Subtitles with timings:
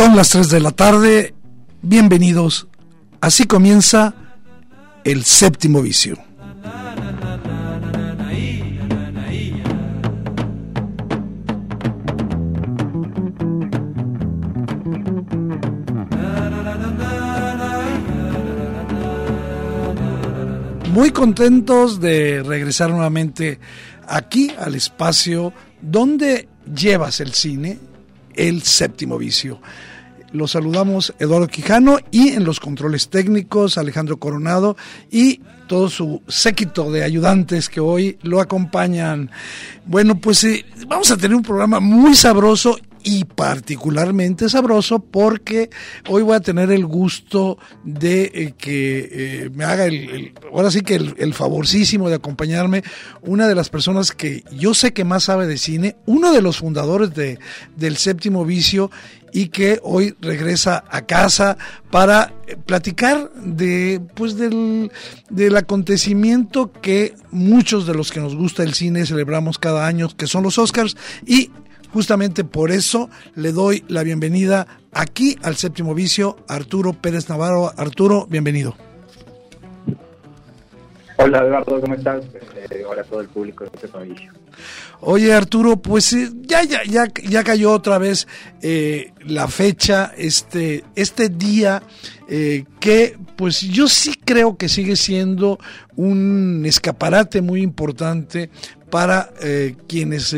[0.00, 1.34] Son las 3 de la tarde,
[1.82, 2.68] bienvenidos.
[3.20, 4.14] Así comienza
[5.04, 6.16] el séptimo vicio.
[20.94, 23.60] Muy contentos de regresar nuevamente
[24.08, 27.89] aquí al espacio donde llevas el cine,
[28.40, 29.60] el séptimo vicio.
[30.32, 34.76] Los saludamos Eduardo Quijano y en los controles técnicos Alejandro Coronado
[35.10, 39.30] y todo su séquito de ayudantes que hoy lo acompañan.
[39.84, 45.70] Bueno, pues eh, vamos a tener un programa muy sabroso y particularmente sabroso porque
[46.08, 50.82] hoy voy a tener el gusto de eh, que eh, me haga el, ahora sí
[50.82, 52.82] que el, el, favorcísimo de acompañarme
[53.22, 56.58] una de las personas que yo sé que más sabe de cine, uno de los
[56.58, 57.38] fundadores de,
[57.76, 58.90] del séptimo vicio
[59.32, 61.56] y que hoy regresa a casa
[61.90, 62.32] para
[62.66, 64.90] platicar de pues del,
[65.28, 70.26] del acontecimiento que muchos de los que nos gusta el cine celebramos cada año que
[70.26, 71.50] son los Oscars y
[71.92, 77.72] Justamente por eso le doy la bienvenida aquí al séptimo vicio, Arturo Pérez Navarro.
[77.76, 78.74] Arturo, bienvenido.
[81.16, 82.24] Hola Eduardo, ¿cómo estás?
[82.70, 84.32] Eh, hola a todo el público de este vicio.
[85.02, 88.28] Oye Arturo, pues eh, ya, ya, ya, cayó otra vez
[88.60, 91.82] eh, la fecha, este, este día
[92.28, 95.58] eh, que pues yo sí creo que sigue siendo
[95.96, 98.50] un escaparate muy importante
[98.90, 100.34] para eh, quienes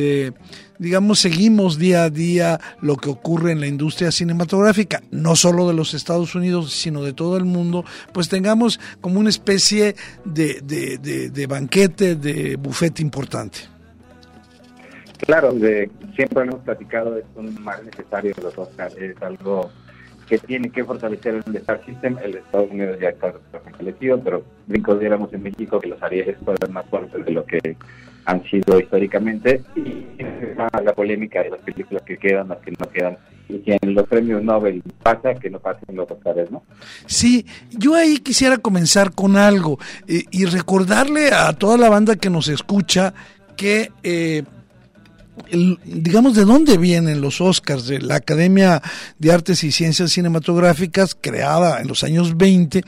[0.79, 5.75] digamos, seguimos día a día lo que ocurre en la industria cinematográfica, no solo de
[5.75, 9.95] los Estados Unidos, sino de todo el mundo, pues tengamos como una especie
[10.25, 13.72] de, de banquete, de bufete importante.
[15.27, 19.71] Claro, de, siempre hemos platicado, es un mal necesario de los Oscars, es algo
[20.29, 22.17] que tiene que fortalecer el Star System.
[22.23, 24.43] El Estados Unidos ya está fortalecido, pero
[24.99, 27.77] diéramos en México que los Arieles fueron más fuertes de lo que
[28.25, 30.07] han sido históricamente y
[30.57, 33.19] la polémica de las películas que quedan, las que no quedan
[33.49, 36.63] y que en los premios Nobel pasa que no pasen los Oscars, ¿no?
[37.07, 42.31] Sí, yo ahí quisiera comenzar con algo eh, y recordarle a toda la banda que
[42.31, 43.13] nos escucha
[43.57, 44.45] que eh,
[45.85, 48.83] digamos, de dónde vienen los Oscars, de la Academia
[49.19, 52.83] de Artes y Ciencias Cinematográficas, creada en los años 20,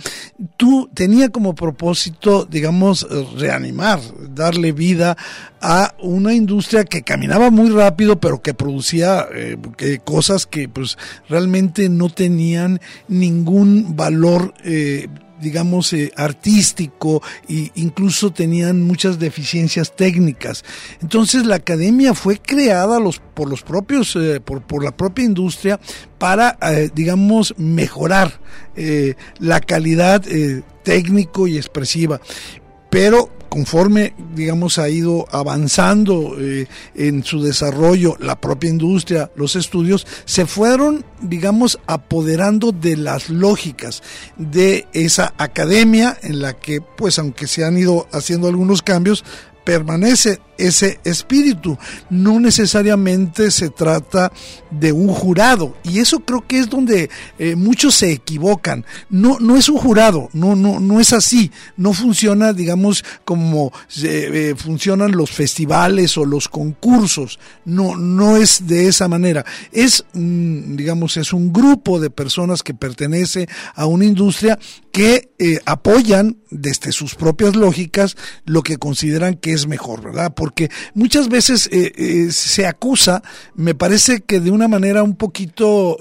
[0.56, 3.06] tú tenía como propósito, digamos,
[3.38, 4.00] reanimar,
[4.34, 5.16] darle vida
[5.60, 9.56] a una industria que caminaba muy rápido, pero que producía eh,
[10.04, 15.09] cosas que pues realmente no tenían ningún valor eh,
[15.41, 20.65] digamos, eh, artístico e incluso tenían muchas deficiencias técnicas.
[21.03, 25.81] Entonces la academia fue creada los, por los propios, eh, por, por, la propia industria
[26.19, 28.41] para, eh, digamos, mejorar
[28.77, 30.22] eh, la calidad
[30.83, 32.21] técnico y expresiva.
[32.91, 36.66] Pero conforme, digamos, ha ido avanzando eh,
[36.97, 44.03] en su desarrollo la propia industria, los estudios, se fueron, digamos, apoderando de las lógicas
[44.37, 49.24] de esa academia en la que, pues, aunque se han ido haciendo algunos cambios,
[49.65, 51.77] permanece ese espíritu.
[52.11, 54.33] No necesariamente se trata
[54.71, 55.77] de un jurado.
[55.83, 58.84] Y eso creo que es donde eh, muchos se equivocan.
[59.11, 61.51] No, no es un jurado, no, no, no es así.
[61.77, 63.72] No funciona, digamos, como
[64.03, 67.39] eh, eh, funcionan los festivales o los concursos.
[67.65, 69.45] No, no es de esa manera.
[69.72, 74.59] Es, digamos, es un grupo de personas que pertenece a una industria
[74.94, 80.32] que eh, apoyan desde sus propias lógicas lo que consideran que es mejor, ¿verdad?
[80.32, 83.20] Porque muchas veces eh, eh, se acusa,
[83.56, 85.98] me parece que de una manera un poquito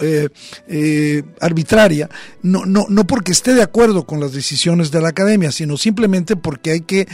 [1.41, 2.07] arbitraria,
[2.43, 6.35] no, no, no porque esté de acuerdo con las decisiones de la academia, sino simplemente
[6.35, 7.07] porque hay que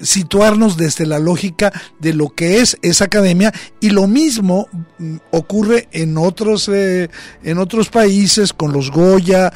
[0.00, 4.68] situarnos desde la lógica de lo que es esa academia y lo mismo
[4.98, 9.52] mm, ocurre en otros, en otros países con los Goya,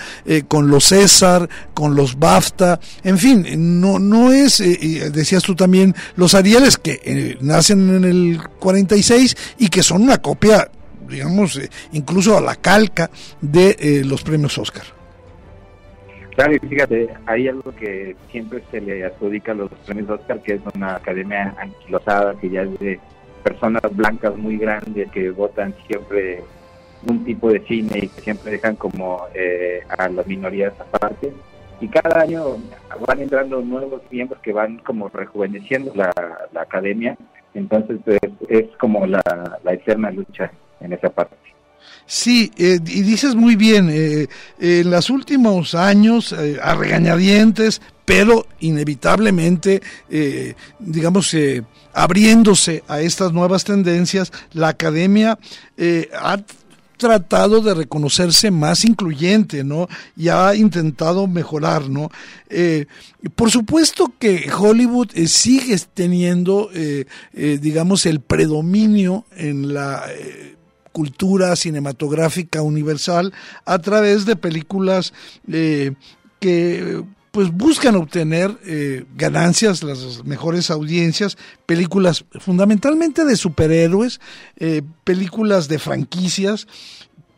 [0.48, 5.94] con los César, con los BAFTA, en fin, no, no es, eh, decías tú también,
[6.16, 10.68] los Arieles que eh, nacen en el 46 y que son una copia,
[11.08, 13.10] digamos, eh, incluso a la calca
[13.40, 14.84] de los premios Oscar.
[16.34, 20.54] Claro, y fíjate, hay algo que siempre se le adjudica a los premios Oscar, que
[20.54, 23.00] es una academia anquilosada, que ya es de
[23.44, 26.42] personas blancas muy grandes que votan siempre
[27.06, 29.22] un tipo de cine y que siempre dejan como
[29.98, 31.32] a las minorías aparte
[31.80, 32.56] y cada año
[33.06, 36.12] van entrando nuevos miembros que van como rejuveneciendo la,
[36.60, 37.16] academia,
[37.52, 38.18] entonces pues,
[38.48, 39.22] es como la,
[39.66, 41.36] eterna lucha en esa parte.
[42.06, 44.28] Sí, eh, y dices muy bien, eh,
[44.58, 49.80] en los últimos años, eh, a regañadientes, pero inevitablemente,
[50.78, 51.34] digamos,
[51.94, 55.38] abriéndose a estas nuevas tendencias, la academia
[56.20, 56.36] ha
[56.96, 59.88] tratado de reconocerse más incluyente, ¿no?
[60.16, 62.10] Y ha intentado mejorar, ¿no?
[62.48, 62.86] Eh,
[63.34, 70.04] por supuesto que Hollywood eh, sigue teniendo, eh, digamos, el predominio en la
[70.92, 73.32] cultura cinematográfica universal
[73.64, 75.12] a través de películas
[76.38, 77.02] que
[77.34, 81.36] pues buscan obtener eh, ganancias, las mejores audiencias,
[81.66, 84.20] películas fundamentalmente de superhéroes,
[84.56, 86.68] eh, películas de franquicias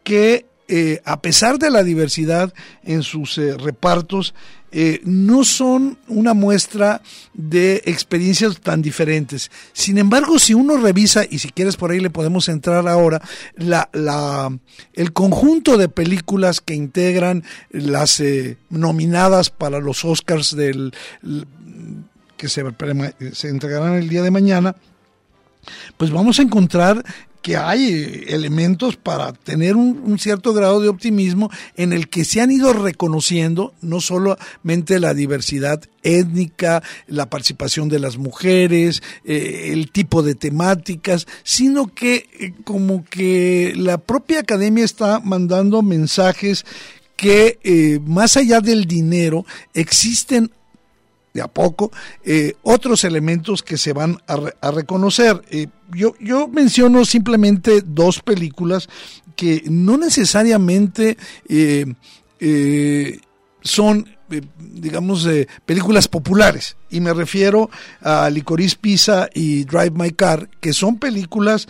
[0.04, 2.52] que eh, a pesar de la diversidad
[2.82, 4.34] en sus repartos,
[4.72, 7.00] eh, no son una muestra
[7.34, 9.50] de experiencias tan diferentes.
[9.72, 13.22] Sin embargo, si uno revisa, y si quieres por ahí le podemos entrar ahora,
[13.56, 14.56] la, la,
[14.94, 20.92] el conjunto de películas que integran las eh, nominadas para los Oscars del
[22.36, 22.64] que se,
[23.32, 24.76] se entregarán el día de mañana,
[25.96, 27.04] pues vamos a encontrar
[27.46, 32.50] que hay elementos para tener un, cierto grado de optimismo en el que se han
[32.50, 40.24] ido reconociendo no solamente la diversidad étnica, la participación de las mujeres, eh, el tipo
[40.24, 46.66] de temáticas, sino que eh, como que la propia academia está mandando mensajes
[47.14, 50.50] que eh, más allá del dinero existen
[51.36, 51.92] de a poco,
[52.24, 55.42] eh, otros elementos que se van a, reconocer.
[55.50, 58.88] Eh, yo, yo menciono simplemente dos películas
[59.36, 61.16] que no necesariamente
[61.48, 63.20] eh,
[63.60, 64.08] son
[64.58, 65.28] digamos,
[65.64, 66.76] películas populares.
[66.90, 71.68] Y me refiero a Licorice Pizza y Drive My Car, que son películas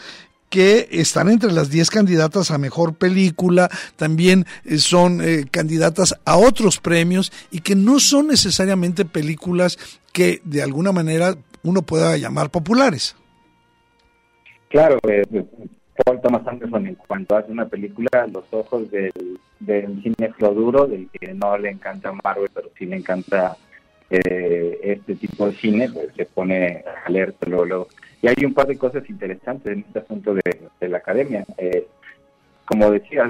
[0.50, 6.36] que están entre las 10 candidatas a mejor película, también eh, son eh, candidatas a
[6.36, 9.78] otros premios y que no son necesariamente películas
[10.12, 13.16] que de alguna manera uno pueda llamar populares.
[14.68, 15.24] Claro, eh,
[16.04, 19.38] Paul Thomas Anderson en cuanto hace una película, los ojos del,
[20.02, 23.56] cine duro, del que no le encanta Marvel, pero sí le encanta
[24.10, 27.88] eh, este tipo de cine, pues se pone alerta luego
[28.22, 31.44] y hay un par de cosas interesantes en este asunto de, la academia.
[31.58, 31.86] Eh,
[32.64, 33.28] como decía,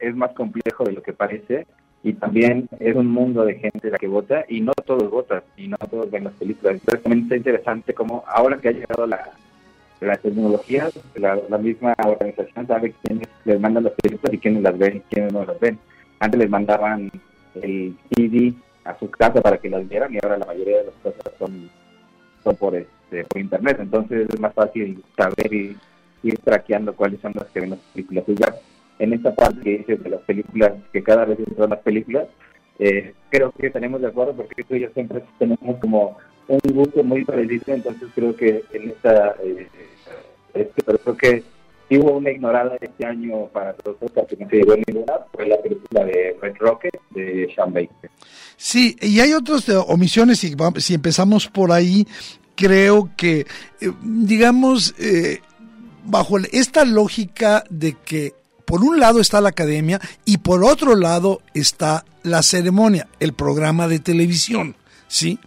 [0.00, 1.66] es, más complejo de lo que parece
[2.02, 5.68] y también es un mundo de gente la que vota y no todos votan y
[5.68, 6.74] no todos ven las películas.
[6.74, 9.30] Entonces también está interesante como ahora que ha llegado la,
[10.00, 14.96] la tecnología, la, misma organización sabe quiénes les mandan las películas y quiénes las ven
[14.96, 15.78] y quiénes no las ven.
[16.18, 17.10] Antes les mandaban
[17.62, 18.54] el CD
[18.84, 21.70] a su casa para que las vieran y ahora la mayoría de las cosas son,
[22.42, 25.76] son por eso este, por internet, entonces es más fácil saber y
[26.22, 28.24] ir traqueando cuáles son las que ven las películas.
[28.28, 28.54] Y ya
[28.98, 32.26] en esta parte que dices de las películas, que cada vez son más películas,
[32.78, 36.16] eh, creo que tenemos de acuerdo porque tú y yo siempre tenemos como
[36.48, 39.68] un gusto muy parecido, entonces creo que en esta, eh,
[40.54, 41.42] este, pero creo que
[41.96, 43.96] hubo una ignorada este año para todos
[44.28, 48.10] que no se llegó ninguna, fue la película de Red Rocket de Sean Baker.
[48.56, 52.06] Sí, y hay otras omisiones, y si empezamos por ahí,
[52.54, 53.46] creo que,
[53.80, 55.40] eh, digamos, eh,
[56.04, 58.34] bajo esta lógica de que
[58.64, 63.88] por un lado está la academia y por otro lado está la ceremonia, el programa
[63.88, 64.76] de televisión,
[65.08, 65.38] ¿sí?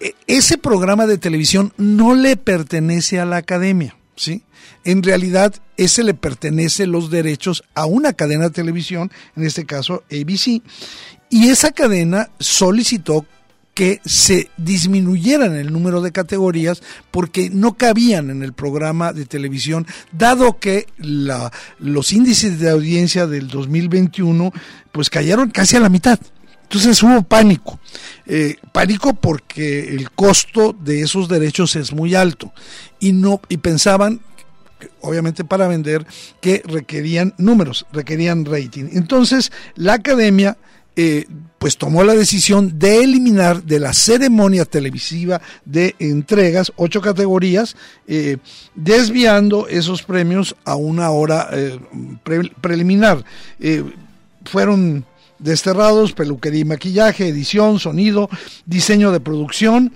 [0.00, 3.96] E, ese programa de televisión no le pertenece a la academia.
[4.16, 4.42] ¿sí?
[4.84, 10.04] En realidad, ese le pertenece los derechos a una cadena de televisión, en este caso
[10.10, 10.62] ABC,
[11.28, 13.26] y esa cadena solicitó
[13.76, 19.86] que se disminuyeran el número de categorías porque no cabían en el programa de televisión,
[20.12, 24.50] dado que la, los índices de audiencia del 2021
[24.92, 26.18] pues cayeron casi a la mitad.
[26.62, 27.78] Entonces hubo pánico,
[28.24, 32.54] eh, pánico porque el costo de esos derechos es muy alto
[32.98, 34.22] y no y pensaban
[35.02, 36.06] obviamente para vender
[36.40, 38.88] que requerían números, requerían rating.
[38.92, 40.56] Entonces la academia
[40.96, 41.26] eh,
[41.66, 47.74] pues tomó la decisión de eliminar de la ceremonia televisiva de entregas ocho categorías,
[48.06, 48.36] eh,
[48.76, 51.50] desviando esos premios a una hora
[52.60, 53.24] preliminar.
[54.44, 55.04] fueron
[55.40, 58.30] desterrados, peluquería y maquillaje, edición, sonido,
[58.64, 59.92] diseño de producción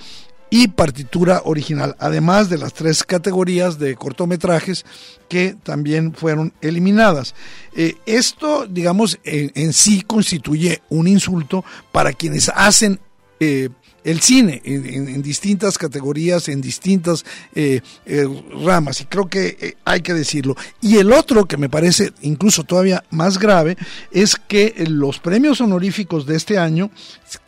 [0.50, 4.84] y partitura original, además de las tres categorías de cortometrajes
[5.28, 7.34] que también fueron eliminadas.
[7.74, 12.98] Eh, esto, digamos, en, sí constituye un insulto para quienes hacen
[13.38, 13.70] eh,
[14.04, 20.00] el cine en, distintas categorías, en distintas eh, eh, ramas, y creo que eh, hay
[20.00, 20.56] que decirlo.
[20.80, 23.76] Y el otro que me parece incluso todavía más grave
[24.10, 26.90] es que los premios honoríficos de este año,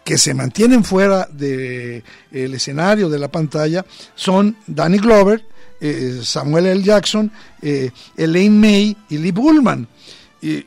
[0.05, 5.45] que se mantienen fuera del escenario, de la pantalla, son Danny Glover,
[6.23, 6.83] Samuel L.
[6.83, 7.31] Jackson,
[8.17, 9.89] Elaine May y Lee Bullman.
[10.43, 10.65] Y,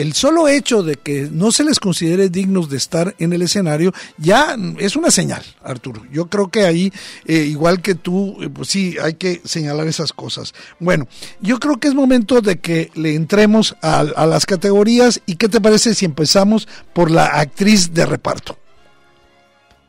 [0.00, 3.92] el solo hecho de que no se les considere dignos de estar en el escenario
[4.16, 6.02] ya es una señal, Arturo.
[6.10, 6.92] Yo creo que ahí,
[7.24, 10.52] eh, igual que tú, eh, pues sí, hay que señalar esas cosas.
[10.80, 11.06] Bueno,
[11.40, 15.48] yo creo que es momento de que le entremos a, a las categorías y qué
[15.48, 18.58] te parece si empezamos por la actriz de reparto.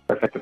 [0.05, 0.39] Perfecto.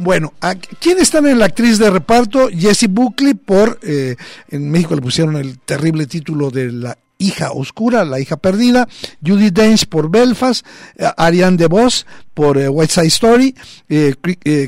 [0.00, 0.32] Bueno,
[0.80, 2.48] ¿quién están en la actriz de reparto?
[2.48, 4.16] Jessie Buckley por, eh,
[4.48, 8.88] en México le pusieron el terrible título de la hija oscura, la hija perdida,
[9.24, 13.54] Judy Dench por Belfast, eh, Ariane DeVos por eh, West Side Story,
[13.88, 14.14] eh,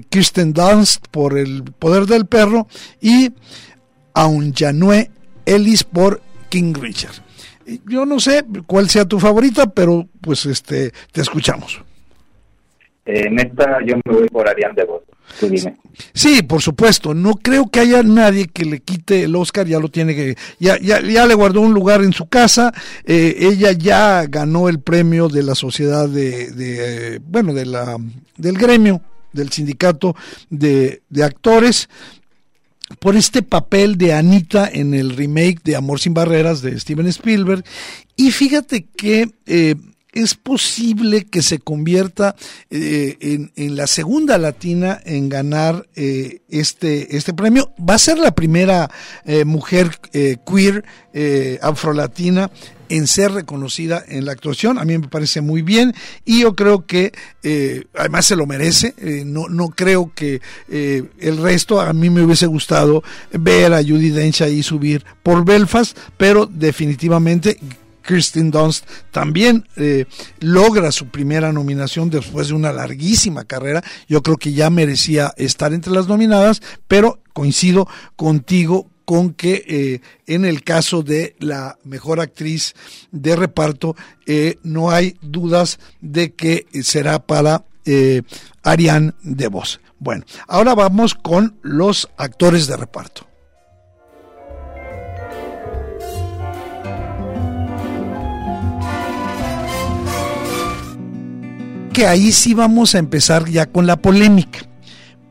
[0.08, 2.68] Kirsten Dunst por El Poder del Perro
[3.00, 3.32] y
[4.14, 5.10] Aunjanue
[5.44, 7.14] Ellis por King Richard.
[7.86, 11.82] Yo no sé cuál sea tu favorita, pero pues este te escuchamos.
[13.04, 15.02] En esta yo me voy por Ariane DeVos.
[16.14, 17.14] Sí, por supuesto.
[17.14, 19.66] No creo que haya nadie que le quite el Oscar.
[19.66, 20.36] Ya lo tiene que.
[20.58, 22.72] Ya, ya, le guardó un lugar en su casa.
[23.04, 27.98] Eh, ella ya ganó el premio de la sociedad de, de bueno, de la
[28.36, 29.02] del gremio
[29.32, 30.14] del sindicato
[30.50, 31.88] de, de actores
[32.98, 37.64] por este papel de Anita en el remake de Amor sin Barreras de Steven Spielberg.
[38.16, 39.74] Y fíjate que eh,
[40.12, 42.36] es posible que se convierta
[42.70, 43.16] eh,
[43.56, 47.72] en, la segunda latina en ganar eh, este, este premio.
[47.78, 48.90] Va a ser la primera
[49.24, 49.98] eh, mujer
[50.46, 50.84] queer
[51.60, 52.50] afrolatina
[52.88, 54.78] en ser reconocida en la actuación.
[54.78, 55.94] A mí me parece muy bien
[56.26, 57.12] y yo creo que
[57.94, 58.94] además se lo merece.
[59.24, 63.02] no, no creo que el resto, a mí me hubiese gustado
[63.32, 67.58] ver a Judy Dench ahí subir por Belfast, pero definitivamente
[68.02, 70.06] Kirsten Dunst también eh,
[70.40, 73.82] logra su primera nominación después de una larguísima carrera.
[74.08, 80.00] Yo creo que ya merecía estar entre las nominadas, pero coincido contigo con que eh,
[80.26, 82.74] en el caso de la mejor actriz
[83.10, 87.64] de reparto eh, no hay dudas de que será para
[88.62, 89.80] Ariane DeVos.
[89.98, 93.31] Bueno, ahora vamos con los actores de reparto.
[101.92, 104.60] Que ahí sí vamos a empezar ya con la polémica.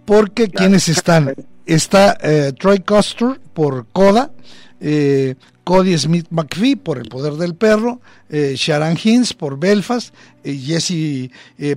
[0.06, 1.34] Porque quienes están,
[1.66, 4.32] está eh, Troy Custer por Coda,
[4.80, 10.14] eh, Cody Smith McPhee por El Poder del Perro, eh, Sharon Hines por Belfast,
[10.44, 11.30] Jesse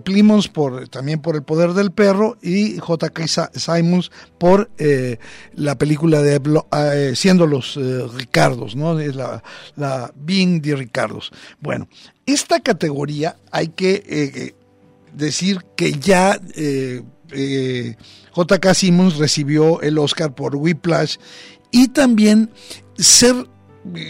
[0.03, 3.51] Plimons por, también por El Poder del Perro y J.K.
[3.55, 4.71] Simons por
[5.55, 7.79] la película de Siendo los
[8.17, 8.95] Ricardos, ¿no?
[8.95, 9.45] La,
[9.77, 11.31] la Being de Ricardos.
[11.61, 11.87] Bueno,
[12.25, 14.55] esta categoría hay que
[15.15, 17.03] decir que ya eh,
[17.33, 17.97] eh,
[18.33, 18.75] J.K.
[18.75, 21.17] Simmons recibió el Oscar por Whiplash
[21.71, 22.51] y también
[22.97, 23.35] ser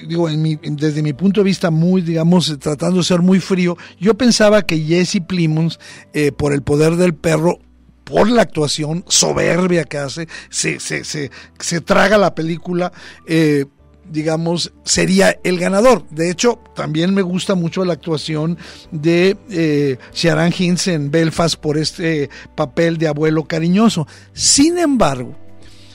[0.07, 4.63] digo, desde mi punto de vista muy, digamos, tratando de ser muy frío, yo pensaba
[4.63, 5.81] que Jesse Plimons,
[6.13, 7.59] eh, por el poder del perro,
[8.05, 12.93] por la actuación soberbia que hace, se, se, se, se traga la película,
[13.27, 13.65] eh,
[14.11, 16.07] digamos, sería el ganador.
[16.11, 18.59] De hecho, también me gusta mucho la actuación
[18.91, 24.07] de eh, Sharon Hines en Belfast por este papel de abuelo cariñoso.
[24.33, 25.35] Sin embargo,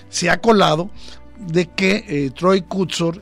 [0.09, 0.89] se ha colado
[1.37, 3.21] de que Troy Kutzor,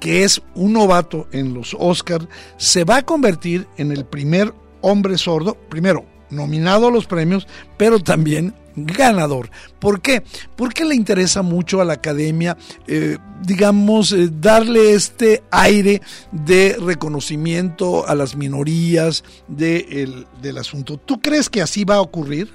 [0.00, 2.26] que es un novato en los Oscars,
[2.56, 8.00] se va a convertir en el primer hombre sordo, primero nominado a los premios, pero
[8.00, 8.54] también
[8.86, 9.50] ganador.
[9.78, 10.22] ¿Por qué?
[10.56, 12.56] Porque le interesa mucho a la academia,
[12.86, 16.00] eh, digamos, eh, darle este aire
[16.32, 20.96] de reconocimiento a las minorías del asunto.
[20.96, 22.48] ¿Tú crees que así va a ocurrir?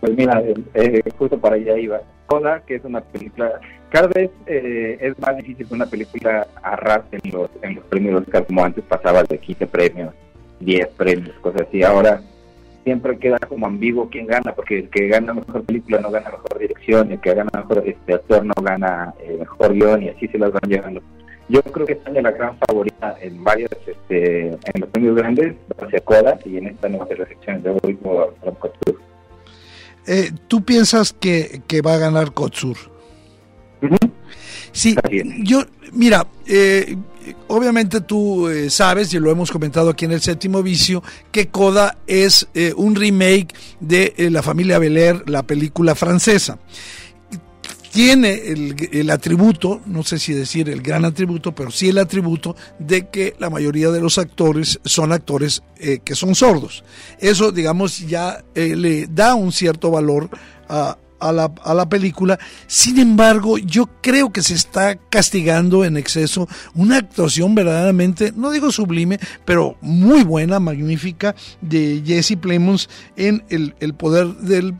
[0.00, 0.42] Pues mira,
[0.74, 2.00] eh, justo para allá iba.
[2.26, 7.32] Coda, que es una película, cada vez es más difícil que una película arrase en
[7.32, 10.14] los, en los premios Oscar, como antes pasaba de 15 premios,
[10.60, 11.82] 10 premios, cosas así.
[11.82, 12.20] Ahora
[12.84, 16.58] siempre queda como ambiguo quién gana, porque el que gana mejor película no gana mejor
[16.58, 20.38] dirección, el que gana mejor este actor no gana eh, mejor guion y así se
[20.38, 21.02] las van llevando.
[21.48, 25.86] Yo creo que España la gran favorita en varios, este, en los premios grandes, va
[25.86, 29.00] a ser Coda y en esta nueva selección de hoy por Kotsur.
[30.06, 32.76] Eh, ¿Tú piensas que, que va a ganar Kotsur?
[34.72, 34.94] Sí,
[35.42, 36.96] yo, mira, eh,
[37.48, 41.98] obviamente tú eh, sabes, y lo hemos comentado aquí en el séptimo vicio, que Coda
[42.06, 46.58] es eh, un remake de La familia Belair, la película francesa.
[47.90, 48.34] Tiene
[48.92, 53.34] el, atributo, no sé si decir el gran atributo, pero sí el atributo de que
[53.38, 55.62] la mayoría de los actores son actores
[56.04, 56.84] que son sordos.
[57.18, 60.28] Eso, digamos, ya le da un cierto valor
[60.68, 62.38] a, a la, película.
[62.66, 68.70] Sin embargo, yo creo que se está castigando en exceso una actuación verdaderamente, no digo
[68.72, 74.74] sublime, pero muy buena, magnífica, de Jesse Plemons en el, el poder del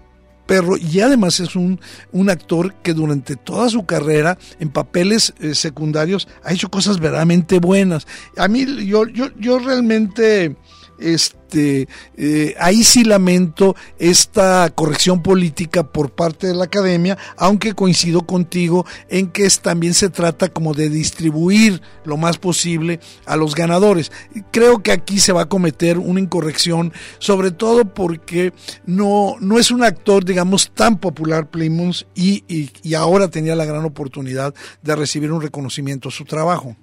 [0.48, 1.78] perro y además es un,
[2.10, 7.60] un, actor que durante toda su carrera en papeles eh, secundarios ha hecho cosas verdaderamente
[7.60, 8.06] buenas.
[8.36, 10.56] A mí yo, yo, yo realmente
[10.98, 18.22] este, eh, ahí sí lamento esta corrección política por parte de la academia, aunque coincido
[18.22, 24.12] contigo en que también se trata como de distribuir lo más posible a los ganadores.
[24.50, 28.52] Creo que aquí se va a cometer una incorrección, sobre todo porque
[28.86, 33.64] no, no es un actor, digamos, tan popular Plymouth y, y, y ahora tenía la
[33.64, 36.76] gran oportunidad de recibir un reconocimiento a su trabajo.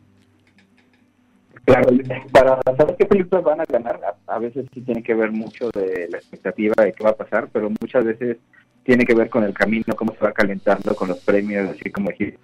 [1.65, 1.89] Claro,
[2.31, 6.07] para saber qué películas van a ganar, a, veces sí tiene que ver mucho de
[6.11, 8.37] la expectativa de qué va a pasar, pero muchas veces
[8.83, 12.11] tiene que ver con el camino, cómo se va calentando con los premios, así como
[12.11, 12.39] dijiste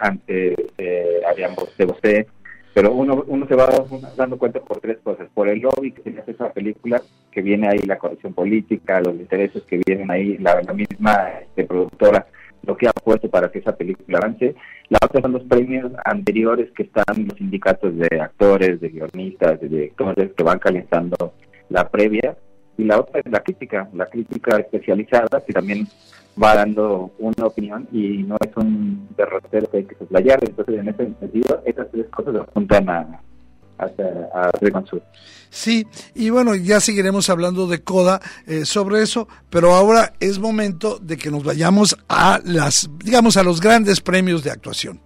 [0.00, 2.26] antes eh, habíamos de usted,
[2.74, 3.68] pero uno, uno se va
[4.16, 7.80] dando cuenta por tres cosas, por el lobby que tiene esa película, que viene ahí
[7.80, 12.26] la corrección política, los intereses que vienen ahí, la, misma este, productora,
[12.66, 14.54] lo que ha puesto para que esa película avance.
[14.88, 19.68] La otra son los premios anteriores que están los sindicatos de actores, de guionistas, de
[19.68, 21.34] directores que van calentando
[21.68, 22.36] la previa.
[22.78, 25.86] Y la otra es la crítica, la crítica especializada que también
[26.42, 30.38] va dando una opinión y no es un derrotero que hay que soslayar.
[30.42, 33.20] Entonces, en ese sentido, esas tres cosas apuntan a,
[35.50, 40.98] Sí, y bueno, ya seguiremos hablando de Coda eh, sobre eso, pero ahora es momento
[40.98, 45.00] de que nos vayamos a las, digamos, a los grandes premios de actuación.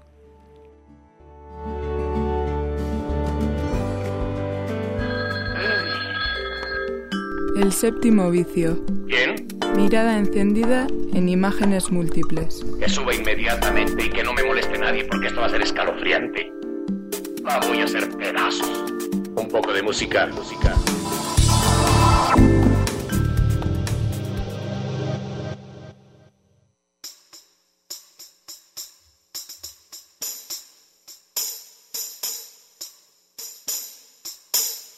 [7.56, 8.78] El séptimo vicio.
[9.08, 9.48] ¿Quién?
[9.74, 12.64] Mirada encendida en imágenes múltiples.
[12.78, 16.52] Que suba inmediatamente y que no me moleste nadie porque esto va a ser escalofriante.
[17.46, 18.90] La voy a hacer pedazos.
[19.36, 20.74] Un poco de música, música.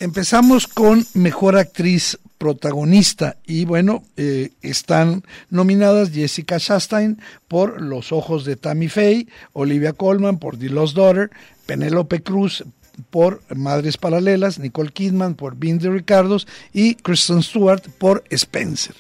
[0.01, 8.45] Empezamos con Mejor Actriz Protagonista y bueno, eh, están nominadas Jessica Chastain por Los Ojos
[8.45, 11.31] de Tammy Faye, Olivia Colman por The Lost Daughter,
[11.67, 12.65] Penélope Cruz
[13.11, 18.95] por Madres Paralelas, Nicole Kidman por Bean de Ricardos y Kristen Stewart por Spencer.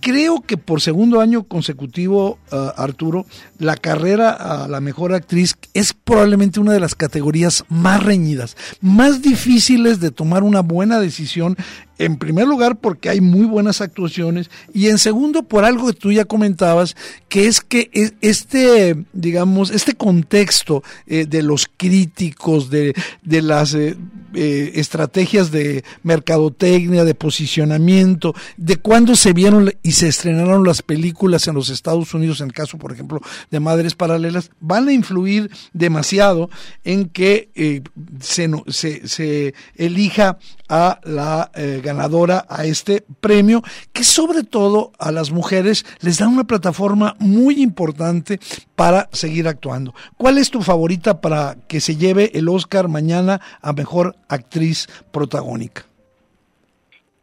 [0.00, 3.26] Creo que por segundo año consecutivo, uh, Arturo,
[3.58, 9.20] la carrera a la mejor actriz es probablemente una de las categorías más reñidas, más
[9.20, 11.56] difíciles de tomar una buena decisión
[12.00, 16.10] en primer lugar porque hay muy buenas actuaciones y en segundo por algo que tú
[16.10, 16.96] ya comentabas,
[17.28, 17.90] que es que
[18.22, 23.98] este, digamos, este contexto eh, de los críticos, de, de las eh,
[24.32, 31.48] eh, estrategias de mercadotecnia, de posicionamiento, de cuándo se vieron y se estrenaron las películas
[31.48, 35.50] en los Estados Unidos, en el caso, por ejemplo, de Madres Paralelas, van a influir
[35.74, 36.48] demasiado
[36.82, 37.82] en que
[38.20, 41.50] se, se, se elija a la
[41.92, 47.62] ganadora a este premio, que sobre todo a las mujeres les da una plataforma muy
[47.62, 48.38] importante
[48.76, 49.94] para seguir actuando.
[50.16, 55.84] ¿Cuál es tu favorita para que se lleve el Oscar mañana a Mejor Actriz Protagónica?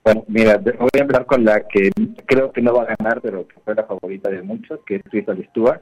[0.04, 1.92] Bueno, mira, voy a hablar con la que
[2.26, 5.04] creo que no va a ganar, pero que fue la favorita de muchos, que es
[5.10, 5.82] Crystal Stewart,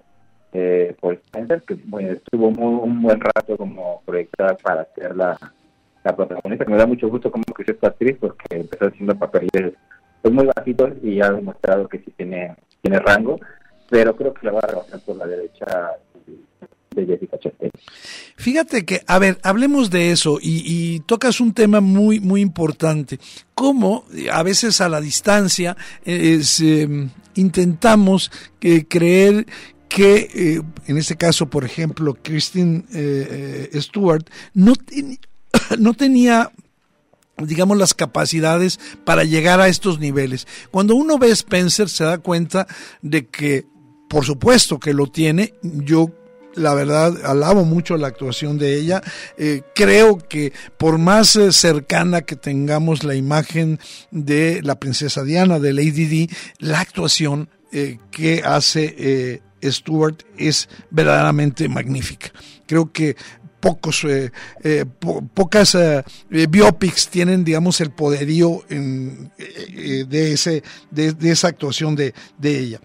[0.54, 1.74] eh, por Spencer, que
[2.12, 5.38] estuvo un buen rato como proyectada para ser la,
[6.06, 9.74] la protagonista, que me da mucho gusto que es esta actriz, porque empezó haciendo papeles
[10.22, 13.40] pues, muy bajitos y ha demostrado que sí tiene, tiene rango,
[13.90, 15.66] pero creo que la va a rebasar por la derecha
[16.92, 17.72] de Jessica Chastain.
[18.38, 23.20] Fíjate que, a ver, hablemos de eso y, tocas un tema muy, muy importante.
[23.56, 29.48] Cómo a veces a la distancia eh, em, intentamos eh, creer
[29.90, 32.86] que, eh, en este caso, por ejemplo, Kristen
[33.74, 34.74] Stewart no,
[35.80, 36.52] no tenía
[37.38, 40.48] digamos, las capacidades para llegar a estos niveles.
[40.72, 42.66] Cuando uno ve Spencer se da cuenta
[43.02, 43.66] de que,
[44.08, 46.12] por supuesto que lo tiene, yo
[46.56, 49.02] la verdad, alabo mucho la actuación de ella.
[49.38, 53.80] Eh, creo que por más eh, cercana que tengamos la imagen
[54.12, 61.68] de la princesa Diana, de Lady Di, la actuación eh, que hace Stuart es verdaderamente
[61.68, 62.32] magnífica.
[62.66, 63.16] Creo que
[63.66, 64.06] pocos
[65.34, 65.76] pocas
[66.30, 72.80] biopics tienen digamos el poderío de ese de, esa actuación de, ella.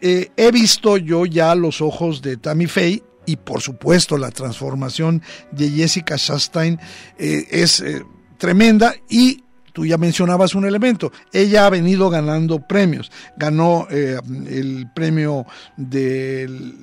[0.00, 5.22] Eh, he visto yo ya los ojos de Tammy Faye y por supuesto la transformación
[5.50, 6.78] de Jessica Chastain
[7.18, 8.04] eh, es eh,
[8.36, 15.46] tremenda y tú ya mencionabas un elemento, ella ha venido ganando premios, ganó el premio
[15.76, 16.74] del,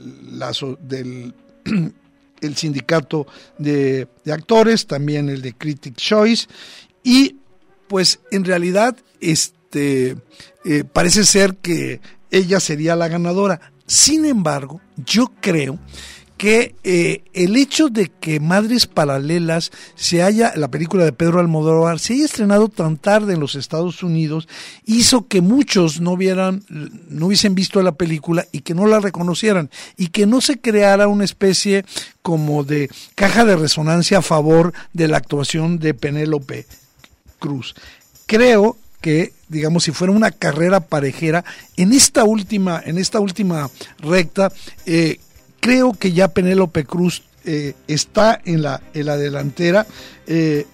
[0.81, 1.33] del
[2.41, 6.47] el sindicato de, de, actores, también el de Critic Choice
[7.03, 7.37] y
[7.87, 10.17] pues en realidad este
[10.93, 13.71] parece ser que ella sería la ganadora.
[13.85, 15.79] Sin embargo, yo creo
[16.37, 21.99] que eh, el hecho de que Madres Paralelas se haya, la película de Pedro Almodóvar,
[21.99, 24.47] se haya estrenado tan tarde en los Estados Unidos,
[24.85, 29.69] hizo que muchos no vieran, no hubiesen visto la película y que no la reconocieran
[29.95, 31.85] y que no se creara una especie
[32.21, 36.65] como de caja de resonancia a favor de la actuación de Penélope
[37.39, 37.75] Cruz.
[38.25, 41.45] Creo que digamos si fuera una carrera parejera
[41.77, 43.69] en esta última en esta última
[43.99, 44.51] recta
[44.87, 45.19] eh,
[45.65, 49.87] creo que ya Penélope Cruz eh, está en la en la delantera
[50.27, 50.65] eh,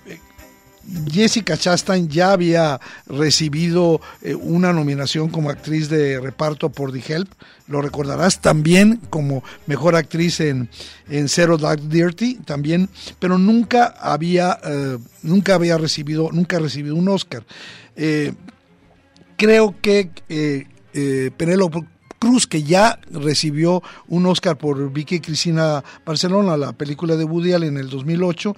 [1.09, 4.01] Jessica Chastain ya había recibido
[4.41, 7.29] una nominación como actriz de reparto por The Help,
[7.67, 10.69] lo recordarás también como mejor actriz en,
[11.07, 14.59] en Zero Dark Dirty, también, pero nunca había,
[15.21, 17.45] nunca había recibido, nunca recibido un Oscar.
[17.95, 18.33] Eh,
[19.41, 21.83] creo que eh, eh, Penélope
[22.21, 27.77] Cruz, que ya recibió un Oscar por Vicky Cristina Barcelona, la película de Woody en
[27.77, 28.55] el 2008,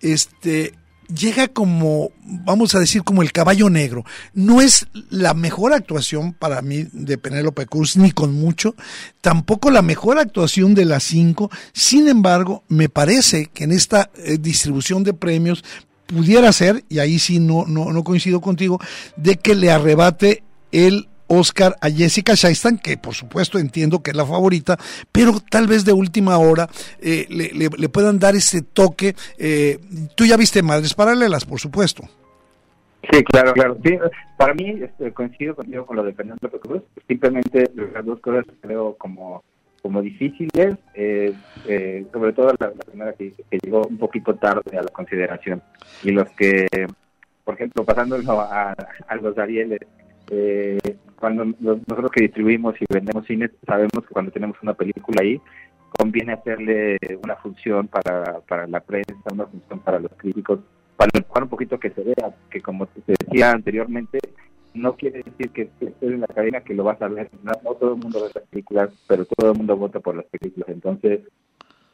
[0.00, 0.74] este,
[1.06, 4.04] llega como, vamos a decir, como el caballo negro.
[4.34, 8.74] No es la mejor actuación para mí de Penélope Cruz, ni con mucho,
[9.20, 11.52] tampoco la mejor actuación de las cinco.
[11.72, 15.62] Sin embargo, me parece que en esta distribución de premios
[16.06, 18.80] pudiera ser, y ahí sí no, no, no coincido contigo,
[19.14, 24.16] de que le arrebate el Oscar a Jessica Chastain, que por supuesto entiendo que es
[24.16, 24.76] la favorita,
[25.12, 26.68] pero tal vez de última hora
[27.00, 29.14] eh, le, puedan dar ese toque.
[29.38, 29.78] Eh,
[30.14, 32.02] tú ya viste Madres Paralelas, por supuesto.
[33.10, 33.78] Sí, claro, claro.
[34.36, 36.82] Para mí este, coincido contigo con lo de Fernando Cruz.
[37.06, 39.42] Simplemente las dos cosas creo como
[39.82, 41.32] como difíciles, eh,
[41.66, 45.62] eh, sobre todo la, primera que, llegó un poquito tarde a la consideración.
[46.02, 46.66] Y los que,
[47.44, 49.80] por ejemplo, pasándolo a, a los Arieles,
[50.30, 50.78] eh,
[51.18, 55.40] cuando nosotros que distribuimos y vendemos cines, sabemos que cuando tenemos una película ahí,
[55.98, 60.60] conviene hacerle una función para, para la prensa, una función para los críticos,
[60.96, 61.10] para
[61.42, 64.18] un poquito que se vea, que como te decía anteriormente,
[64.74, 67.30] no quiere decir que estés en la cadena que lo vas a ver.
[67.42, 70.68] No, todo el mundo ve las películas, pero todo el mundo vota por las películas.
[70.68, 71.20] Entonces,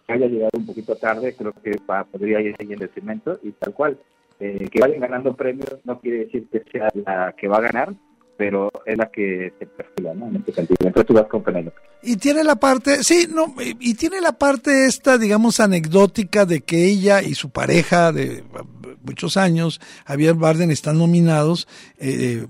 [0.08, 1.78] haya llegado un poquito tarde, creo que
[2.10, 3.98] podría ir ahí en detrimento y tal cual.
[4.40, 7.94] Eh, que vayan ganando premios no quiere decir que sea la que va a ganar,
[8.36, 10.28] pero es la que se perfila, ¿no?
[10.28, 10.76] En este sentido.
[10.80, 11.76] Entonces tú vas con Penélope.
[12.02, 16.84] Y tiene la parte, sí, no, y tiene la parte esta, digamos, anecdótica de que
[16.86, 18.44] ella y su pareja de
[19.02, 21.68] muchos años, Javier Barden, están nominados,
[21.98, 22.46] eh,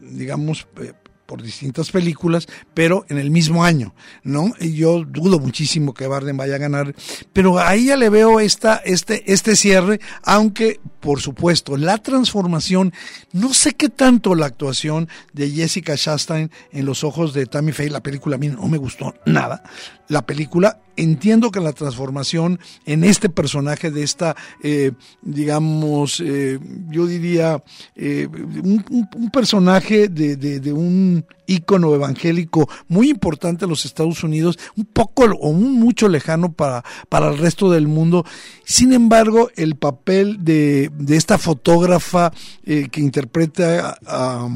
[0.00, 0.92] digamos, eh,
[1.26, 4.52] por distintas películas, pero en el mismo año, ¿no?
[4.60, 6.94] Y yo dudo muchísimo que Barden vaya a ganar,
[7.32, 12.92] pero ahí ya le veo esta, este, este cierre, aunque, por supuesto, la transformación,
[13.32, 17.90] no sé qué tanto la actuación de Jessica Chastain en los ojos de Tammy Faye,
[17.90, 19.62] la película a mí no me gustó nada,
[20.08, 26.58] la película, entiendo que la transformación en este personaje de esta, eh, digamos, eh,
[26.90, 27.62] yo diría,
[27.96, 34.84] eh, un, personaje de, de, un ícono evangélico muy importante en los Estados Unidos, un
[34.84, 38.24] poco o un mucho lejano para, para el resto del mundo.
[38.64, 42.32] Sin embargo, el papel de, de esta fotógrafa
[42.64, 44.48] que interpreta a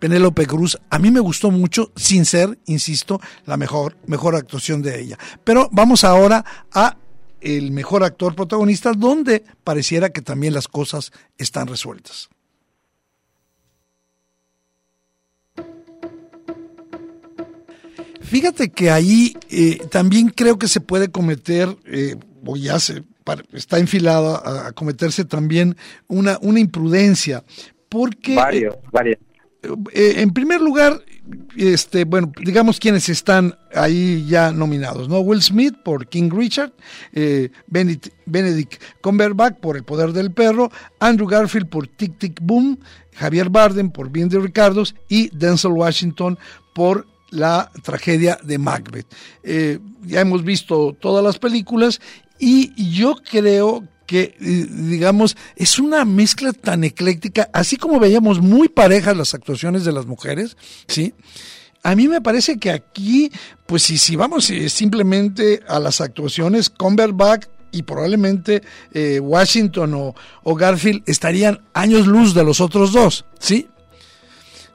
[0.00, 4.98] Penélope Cruz, a mí me gustó mucho, sin ser, insisto, la mejor, mejor actuación de
[4.98, 5.18] ella.
[5.44, 6.96] Pero vamos ahora a
[7.40, 12.30] el mejor actor protagonista, donde pareciera que también las cosas están resueltas.
[18.22, 23.02] Fíjate que ahí eh, también creo que se puede cometer, eh, o ya se
[23.52, 25.76] está enfilado a, cometerse también
[26.08, 27.44] una, una imprudencia,
[27.90, 28.34] porque...
[28.34, 29.18] Varios, varios.
[29.62, 31.02] Eh, en primer lugar,
[31.56, 35.20] este, bueno, digamos quienes están ahí ya nominados, ¿no?
[35.20, 36.72] Will Smith por King Richard,
[37.12, 42.78] eh, Benedict, Cumberbatch por El Poder del Perro, Andrew Garfield por Tic Tic Boom,
[43.14, 46.38] Javier Barden por Bien de Ricardos y Denzel Washington
[46.74, 49.06] por la tragedia de Macbeth.
[49.42, 52.00] Eh, ya hemos visto todas las películas
[52.38, 58.68] y yo creo que, eh, digamos, es una mezcla tan ecléctica, así como veíamos muy
[58.68, 60.56] parejas las actuaciones de las mujeres,
[60.88, 61.14] ¿sí?
[61.84, 63.30] A mí me parece que aquí,
[63.66, 70.54] pues si, si vamos eh, simplemente a las actuaciones, Cumberbatch y probablemente eh, Washington o,
[70.56, 73.68] Garfield estarían años luz de los otros dos, ¿sí?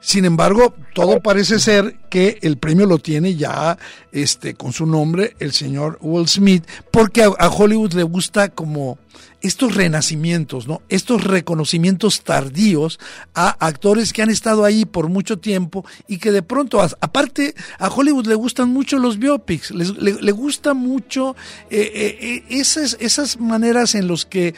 [0.06, 3.76] Sin embargo, todo parece ser que el premio lo tiene ya
[4.12, 9.00] este, con su nombre el señor Will Smith, porque a, Hollywood le gusta como
[9.40, 10.80] estos renacimientos, ¿no?
[10.88, 13.00] Estos reconocimientos tardíos
[13.34, 17.88] a actores que han estado ahí por mucho tiempo y que de pronto, aparte, a
[17.88, 21.34] Hollywood le gustan mucho los biopics, le, le, gusta mucho
[21.68, 24.54] eh, eh, eh, esas, esas maneras en las que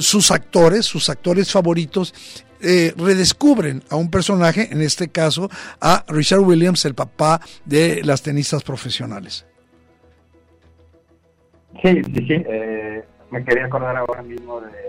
[0.00, 2.14] sus actores, sus actores favoritos,
[2.60, 5.48] eh, redescubren a un personaje, en este caso
[5.80, 9.46] a Richard Williams, el papá de las tenistas profesionales.
[11.82, 12.42] Sí, sí, sí.
[12.48, 14.88] Eh, me quería acordar ahora mismo de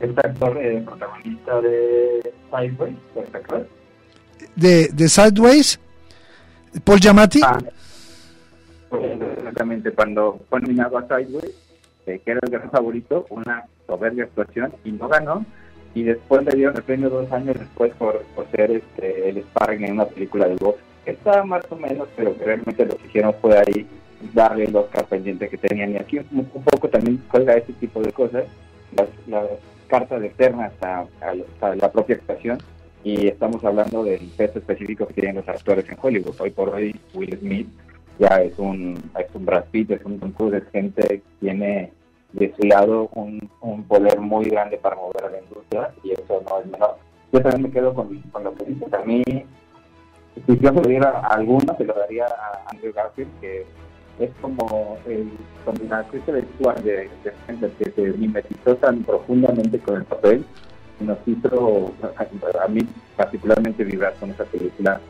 [0.00, 2.96] este actor eh, protagonista de Sideways,
[4.56, 5.78] ¿De, de Sideways?
[6.84, 7.40] ¿Paul Giamatti?
[7.44, 7.58] Ah,
[8.88, 11.54] pues, exactamente, cuando fue nominado a Sideways,
[12.04, 15.44] que era el gran favorito, una soberbia actuación, y no ganó,
[15.94, 19.84] y después le dieron el premio dos años después por, por ser este, el sparring
[19.84, 23.58] en una película de box estaba más o menos, pero realmente lo que hicieron fue
[23.58, 23.86] ahí
[24.34, 25.92] darle los Oscar pendiente que tenían.
[25.92, 28.44] Y aquí un, poco también juega ese tipo de cosas,
[28.96, 29.46] las, las
[29.88, 32.58] cartas externas a, a, la propia actuación,
[33.02, 36.34] y estamos hablando del peso específico que tienen los actores en Hollywood.
[36.38, 37.68] Hoy por hoy, Will Smith
[38.20, 41.92] ya es un, es un Brad es un Tom Cruise, es gente que tiene
[42.32, 46.42] de su lado un, un poder muy grande para mover a la industria y eso
[46.48, 46.96] no es menor.
[47.32, 48.92] Yo también me quedo con, con lo que dices.
[48.92, 53.64] A mí, si yo se lo a se lo daría a Andrew Garfield, que
[54.18, 55.30] es como el
[55.64, 60.44] de Stewart de, de que se mimetizó tan profundamente con el papel
[61.00, 62.80] y nos hizo, a, mí
[63.16, 65.00] particularmente, vibrar con esa película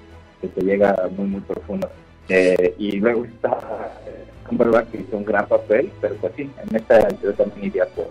[0.40, 1.90] que se llega muy, muy profundo.
[2.32, 3.58] Eh, y luego está
[4.06, 8.06] eh, que hizo un gran papel, pero pues sí, en esta yo también iría por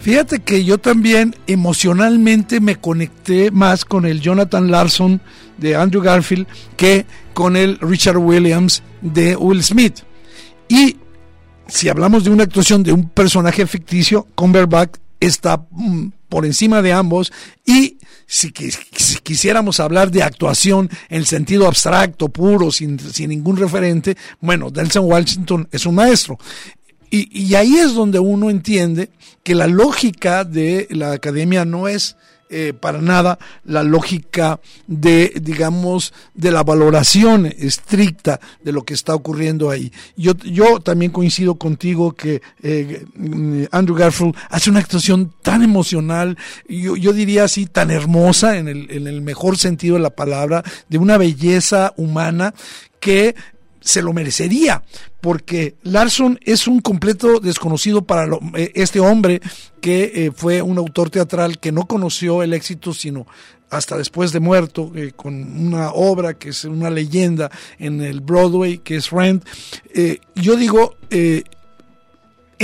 [0.00, 5.20] Fíjate que yo también emocionalmente me conecté más con el Jonathan Larson
[5.56, 6.46] de Andrew Garfield
[6.76, 10.00] que con el Richard Williams de Will Smith.
[10.68, 10.96] Y
[11.68, 16.92] si hablamos de una actuación de un personaje ficticio, Cumberbatch está mm, por encima de
[16.92, 17.32] ambos
[17.64, 18.52] y si,
[19.22, 25.68] quisiéramos hablar de actuación en sentido abstracto, puro, sin, sin ningún referente, bueno, Denzel Washington
[25.70, 26.38] es un maestro.
[27.10, 29.10] Y, y ahí es donde uno entiende
[29.42, 32.16] que la lógica de la academia no es
[32.56, 39.12] eh, para nada la lógica de, digamos, de la valoración estricta de lo que está
[39.12, 39.90] ocurriendo ahí.
[40.16, 43.06] Yo, yo también coincido contigo que eh,
[43.72, 46.38] Andrew Garfield hace una actuación tan emocional,
[46.68, 50.62] yo, yo diría así, tan hermosa en el, en el mejor sentido de la palabra,
[50.88, 52.54] de una belleza humana
[53.00, 53.34] que
[53.84, 54.82] se lo merecería,
[55.20, 59.40] porque Larson es un completo desconocido para eh, este hombre
[59.80, 63.26] que eh, fue un autor teatral que no conoció el éxito sino
[63.68, 68.78] hasta después de muerto, eh, con una obra que es una leyenda en el Broadway,
[68.78, 69.44] que es Rent.
[70.34, 70.96] yo digo,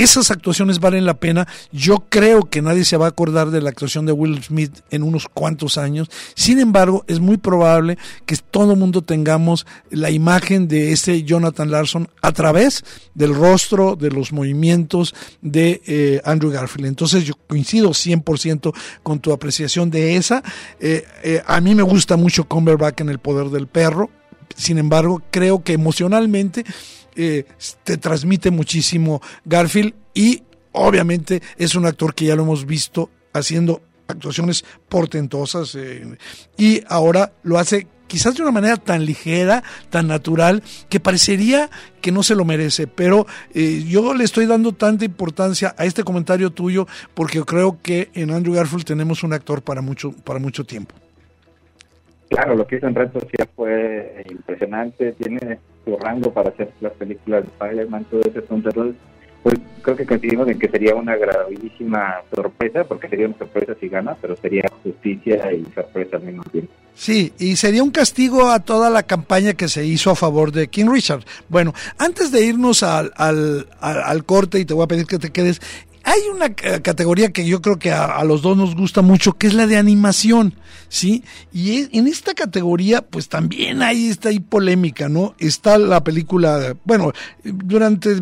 [0.01, 1.47] esas actuaciones valen la pena.
[1.71, 5.03] Yo creo que nadie se va a acordar de la actuación de Will Smith en
[5.03, 6.09] unos cuantos años.
[6.35, 11.71] Sin embargo, es muy probable que todo el mundo tengamos la imagen de este Jonathan
[11.71, 12.83] Larson a través
[13.13, 16.87] del rostro, de los movimientos de eh, Andrew Garfield.
[16.87, 20.43] Entonces yo coincido 100% con tu apreciación de esa.
[20.79, 24.09] Eh, eh, a mí me gusta mucho Cumberbatch en El Poder del Perro.
[24.55, 26.65] Sin embargo, creo que emocionalmente
[27.15, 27.45] eh,
[27.83, 33.81] te transmite muchísimo Garfield y obviamente es un actor que ya lo hemos visto haciendo
[34.07, 36.17] actuaciones portentosas eh,
[36.57, 41.69] y ahora lo hace quizás de una manera tan ligera, tan natural, que parecería
[42.01, 42.85] que no se lo merece.
[42.85, 48.09] Pero eh, yo le estoy dando tanta importancia a este comentario tuyo porque creo que
[48.13, 50.93] en Andrew Garfield tenemos un actor para mucho, para mucho tiempo.
[52.29, 56.93] Claro, lo que hizo en Red Social fue impresionante, tiene su rango para hacer las
[56.93, 58.69] películas de Spider-Man, todo ese asunto.
[59.43, 63.89] pues creo que coincidimos en que sería una gravísima sorpresa, porque sería una sorpresa si
[63.89, 66.71] gana, pero sería justicia y sorpresa al mismo tiempo.
[66.93, 70.67] Sí, y sería un castigo a toda la campaña que se hizo a favor de
[70.67, 71.23] King Richard.
[71.49, 75.31] Bueno, antes de irnos al, al, al corte, y te voy a pedir que te
[75.31, 75.61] quedes,
[76.03, 79.53] hay una categoría que yo creo que a, los dos nos gusta mucho, que es
[79.53, 80.55] la de animación,
[80.89, 81.23] ¿sí?
[81.53, 85.35] Y en esta categoría, pues también hay, está ahí polémica, ¿no?
[85.37, 87.11] Está la película, bueno,
[87.43, 88.21] durante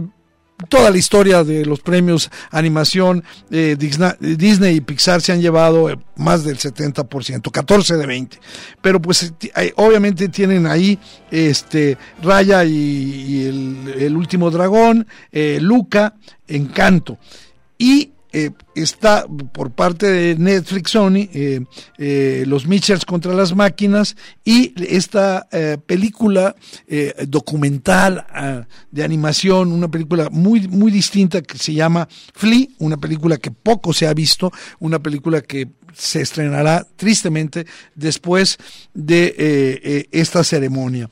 [0.68, 5.98] toda la historia de los premios animación, eh, Disney y Pixar se han llevado eh,
[6.18, 8.40] más del 70%, 14 de 20.
[8.82, 9.34] Pero pues
[9.76, 11.00] obviamente tienen ahí
[11.32, 16.16] este Raya y, el, último dragón, eh, Luca,
[16.48, 17.18] Encanto
[17.80, 21.62] y eh, está por parte de Netflix Sony eh,
[21.98, 24.16] eh, Los Mitchells contra las máquinas
[24.46, 25.48] y esta
[25.86, 26.56] película
[27.28, 33.38] documental ah, de animación, una película muy, muy distinta que se llama Flea, una película
[33.38, 37.66] que poco se ha visto, una película que se estrenará tristemente
[37.96, 38.58] después
[38.94, 41.10] de esta ceremonia.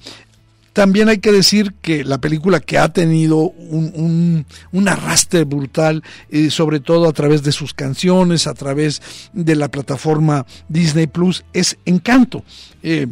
[0.78, 4.46] También hay que decir que la película que ha tenido un,
[4.88, 9.02] arrastre brutal, eh, sobre todo a través de sus canciones, a través
[9.34, 12.44] de la plataforma Disney Plus, es Encanto.
[12.84, 13.08] Eh,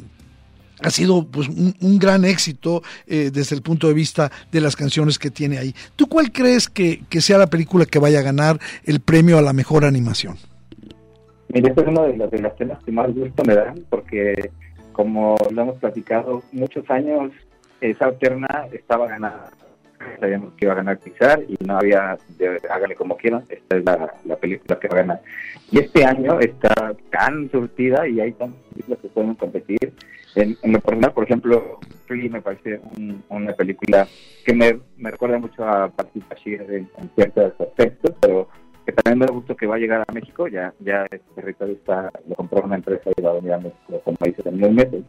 [0.84, 5.17] ha sido pues, un, gran éxito eh, desde el punto de vista de las canciones
[5.17, 5.73] que tiene ahí.
[5.95, 9.54] ¿Tú cuál crees que, sea la película que vaya a ganar el premio a la
[9.54, 10.36] mejor animación?
[11.51, 14.51] Mira, es una de las, de las temas que más gusto me dan porque
[14.95, 17.32] como lo hemos platicado muchos años
[17.81, 19.51] esa alterna estaba ganada.
[20.19, 23.85] Sabíamos que iba a ganar Pixar y no había, de, hágale como quieran, esta es
[23.85, 25.21] la, película que va a ganar.
[25.71, 29.93] Y este año está tan surtida y hay tantas películas que pueden competir.
[30.35, 32.81] En, lo personal, por ejemplo, Free me parece
[33.29, 34.07] una película
[34.45, 38.49] que me, recuerda mucho a Patti Bashir en, ciertos aspectos, pero
[38.85, 40.47] que también me gusta que va a llegar a México.
[40.47, 44.01] Ya ya el territorio está, lo compró una empresa y va a venir a México
[44.03, 45.03] como dice en unos meses.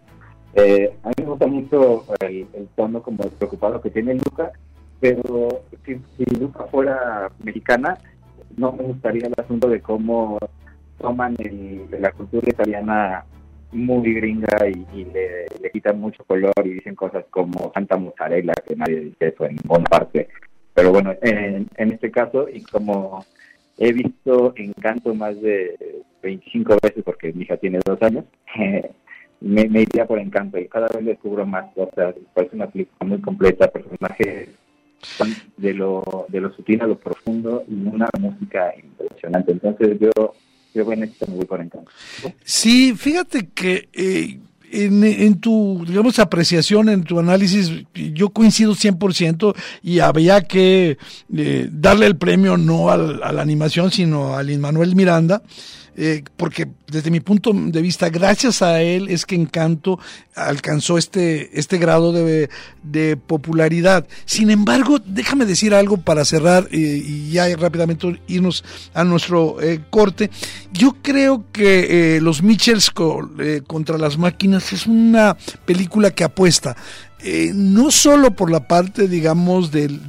[0.58, 4.50] Eh, a mí me gusta mucho el, tono como preocupado que tiene Luca,
[4.98, 7.98] pero si, Luca fuera mexicana,
[8.56, 10.38] no me gustaría el asunto de cómo
[10.98, 11.36] toman
[11.90, 13.24] la cultura italiana
[13.70, 19.00] muy gringa y, le, quitan mucho color y dicen cosas como Santa Mozzarella, que nadie
[19.00, 20.28] dice eso en ninguna parte.
[20.72, 23.26] Pero bueno, en, en este caso, y como
[23.76, 28.24] he visto Encanto más de 25 veces, porque mi hija tiene dos años,
[28.58, 28.90] eh,
[29.40, 32.14] me, me iría por encanto y cada vez descubro más cosas.
[32.34, 34.48] Parece una película muy completa, personajes
[35.56, 39.52] de lo, de lo sutil a lo profundo y una música impresionante.
[39.52, 40.34] Entonces yo,
[40.74, 41.90] yo en esto me voy por encanto.
[42.44, 43.88] Sí, fíjate que...
[43.92, 44.38] Eh,
[44.72, 50.98] en, en, tu, digamos, apreciación, en tu análisis, yo coincido 100% y había que
[51.34, 55.40] eh, darle el premio no al, a la animación, sino a Lin Manuel Miranda,
[55.96, 59.98] eh, porque desde mi punto de vista, gracias a él es que Encanto
[60.34, 62.50] alcanzó este, este grado de,
[62.82, 64.06] de popularidad.
[64.26, 69.80] Sin embargo, déjame decir algo para cerrar eh, y ya rápidamente irnos a nuestro eh,
[69.88, 70.30] corte.
[70.72, 72.90] Yo creo que Los Mitchells
[73.66, 76.76] contra las máquinas es una película que apuesta
[77.28, 80.00] eh, no solo por la parte, digamos, del,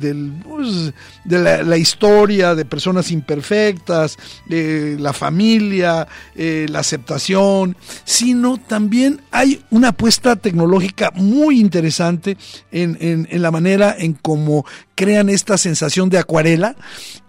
[0.47, 0.93] pues,
[1.25, 10.36] de la, historia de personas imperfectas, la familia, la aceptación, sino también hay una apuesta
[10.36, 12.38] tecnológica muy interesante
[12.71, 16.75] en, en, la manera en cómo crean esta sensación de acuarela.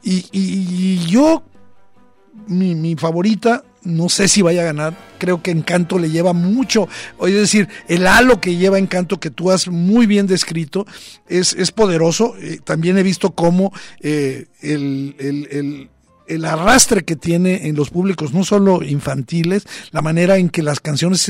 [0.02, 1.44] Y, y yo,
[2.46, 4.94] mi, mi favorita no sé si vaya a ganar.
[5.18, 6.88] Creo que Encanto le lleva mucho.
[7.20, 10.86] Es decir, el halo que lleva Encanto, que tú has muy bien descrito,
[11.26, 12.36] es, es poderoso.
[12.40, 15.90] Eh, también he visto cómo eh, el, el el
[16.44, 21.20] arrastre que tiene en los públicos, no solo infantiles, la manera en que las canciones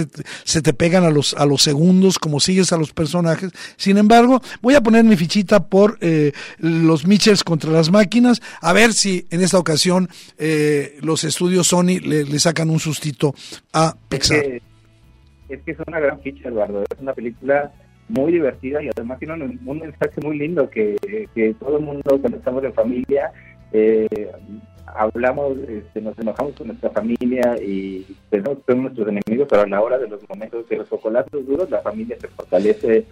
[0.44, 3.50] se, te pegan a los, a los segundos, como sigues a los personajes.
[3.76, 8.72] Sin embargo, voy a poner mi fichita por eh, los Mitchells contra las máquinas, a
[8.72, 13.34] ver si en esta ocasión eh, los estudios Sony le, sacan un sustito
[13.72, 14.38] a Pixar.
[15.48, 16.82] Es que, es una gran ficha, Eduardo.
[16.82, 17.72] Es una película
[18.08, 20.96] muy divertida y además tiene un, mensaje muy lindo que,
[21.34, 23.32] que todo el mundo cuando estamos en familia
[23.72, 24.06] eh,
[24.96, 29.98] hablamos, este, nos enojamos con nuestra familia y pensamos nuestros enemigos, pero a la hora
[29.98, 33.06] de los momentos de los chocolate duros, la familia se fortalece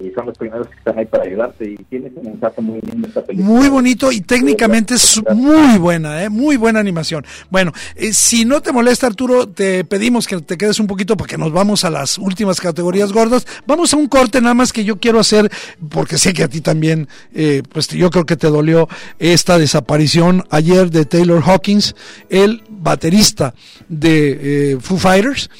[0.00, 3.08] y son los primeros que están ahí para ayudarte y tienes un mensaje muy lindo
[3.08, 3.48] esta película.
[3.48, 6.28] Muy bonito y técnicamente es muy buena, ¿eh?
[6.28, 7.24] muy buena animación.
[7.50, 11.38] Bueno, eh, si no te molesta Arturo, te pedimos que te quedes un poquito porque
[11.38, 13.46] nos vamos a las últimas categorías gordas.
[13.66, 15.50] Vamos a un corte nada más que yo quiero hacer
[15.88, 18.88] porque sé que a ti también, eh, pues yo creo que te dolió
[19.18, 21.94] esta desaparición ayer de Taylor Hawkins,
[22.28, 23.54] el baterista
[23.88, 25.50] de eh, Foo Fighters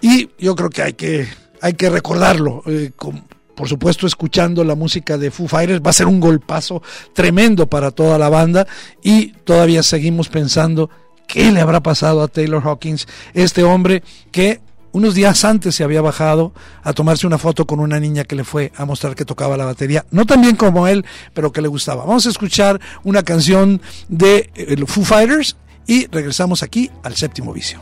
[0.00, 1.26] y yo creo que hay que
[1.60, 3.24] hay que recordarlo eh, con,
[3.58, 6.80] por supuesto escuchando la música de Foo Fighters, va a ser un golpazo
[7.12, 8.68] tremendo para toda la banda
[9.02, 10.90] y todavía seguimos pensando
[11.26, 14.60] qué le habrá pasado a Taylor Hawkins, este hombre que
[14.92, 16.52] unos días antes se había bajado
[16.84, 19.64] a tomarse una foto con una niña que le fue a mostrar que tocaba la
[19.64, 21.04] batería, no tan bien como él,
[21.34, 22.04] pero que le gustaba.
[22.04, 27.80] Vamos a escuchar una canción de eh, Foo Fighters y regresamos aquí al séptimo vicio.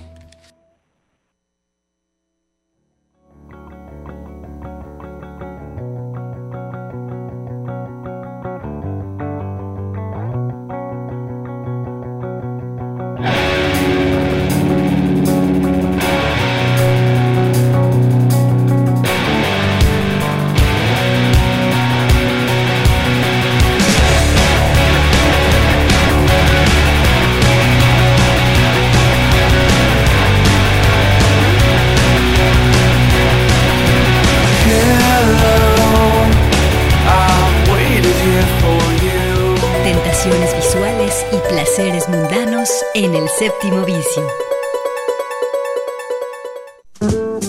[41.78, 44.26] En el séptimo vicio.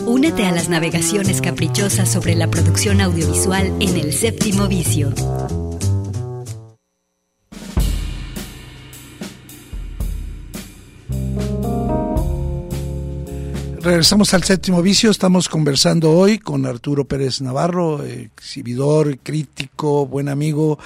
[0.05, 5.13] Únete a las navegaciones caprichosas sobre la producción audiovisual en el séptimo vicio.
[13.79, 15.09] Regresamos al séptimo vicio.
[15.09, 20.79] Estamos conversando hoy con Arturo Pérez Navarro, exhibidor, crítico, buen amigo,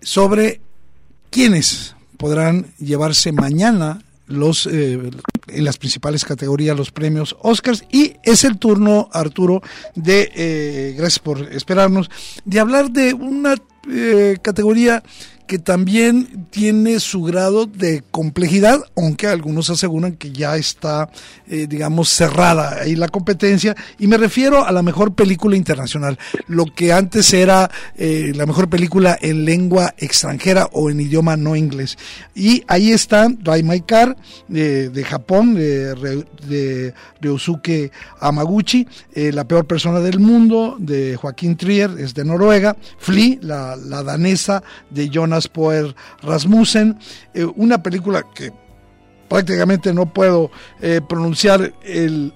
[0.00, 0.60] sobre
[1.30, 5.10] quiénes podrán llevarse mañana los eh,
[5.48, 7.84] en las principales categorías los premios Oscars.
[7.90, 9.62] Y es el turno Arturo
[9.94, 12.10] de eh, gracias por esperarnos
[12.44, 13.56] de hablar de una
[13.90, 15.02] eh, categoría
[15.46, 21.10] que también tiene su grado de complejidad, aunque algunos aseguran que ya está,
[21.48, 26.64] eh, digamos, cerrada ahí la competencia, y me refiero a la mejor película internacional, lo
[26.66, 31.98] que antes era eh, la mejor película en lengua extranjera o en idioma no inglés.
[32.34, 34.16] Y ahí está Drive My Car
[34.48, 36.94] de, Japón, de, de
[38.20, 43.76] Amaguchi, eh, La peor persona del mundo de Joaquín Trier, es de Noruega, Flea, la,
[43.76, 46.98] la danesa de Jonas Poer Rasmussen,
[47.32, 48.52] eh, una película que
[49.28, 52.32] prácticamente no puedo eh, pronunciar el,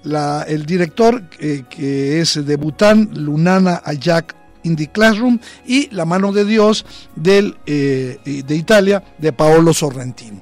[0.65, 6.43] director, eh, que es de Bután, Lunana Ayak in the Classroom, y La mano de
[6.43, 6.85] Dios
[7.15, 10.41] del, de Italia, de Paolo Sorrentino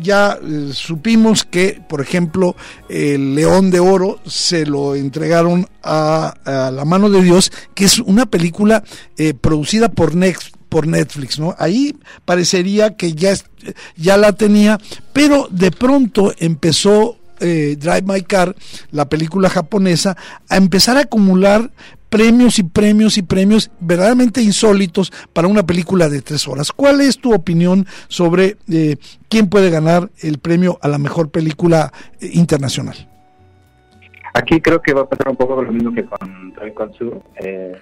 [0.00, 2.56] ya eh, supimos que, por ejemplo,
[2.88, 8.26] el León de Oro se lo entregaron a, la mano de Dios, que es una
[8.26, 8.82] película
[9.16, 10.12] eh, producida por,
[10.68, 11.54] por Netflix, ¿no?
[11.58, 13.34] Ahí parecería que ya,
[13.96, 14.78] ya la tenía,
[15.12, 18.56] pero de pronto empezó eh, Drive My Car,
[18.90, 20.16] la película japonesa,
[20.48, 21.70] a empezar a acumular
[22.08, 26.72] premios y premios y premios verdaderamente insólitos para una película de tres horas.
[26.72, 28.96] ¿Cuál es tu opinión sobre eh,
[29.28, 32.96] quién puede ganar el premio a la mejor película eh, internacional?
[34.34, 37.22] Aquí creo que va a pasar un poco lo mismo que con Troy Consu.
[37.36, 37.74] Eh,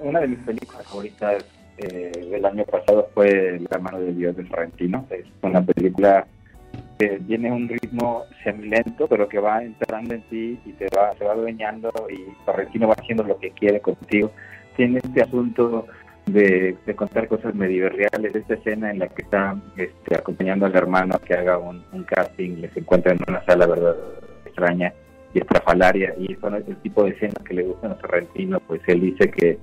[0.00, 1.44] una de mis películas favoritas
[1.76, 5.06] eh, del año pasado fue La mano de Dios de Sorrentino.
[5.10, 6.26] Es una película
[6.98, 11.24] que tiene un ritmo semilento, pero que va entrando en ti y te va, se
[11.24, 14.30] va adueñando y Sorrentino va haciendo lo que quiere contigo.
[14.76, 15.86] Tiene este asunto
[16.26, 21.18] de, contar cosas medio reales, esta escena en la que está este, acompañando al hermano
[21.24, 23.96] que haga un, casting, les encuentra en una sala verdad
[24.44, 24.92] extraña
[25.34, 29.00] y estrafalaria, y son el tipo de escenas que le gustan a Sorrentino, pues él
[29.00, 29.58] dice que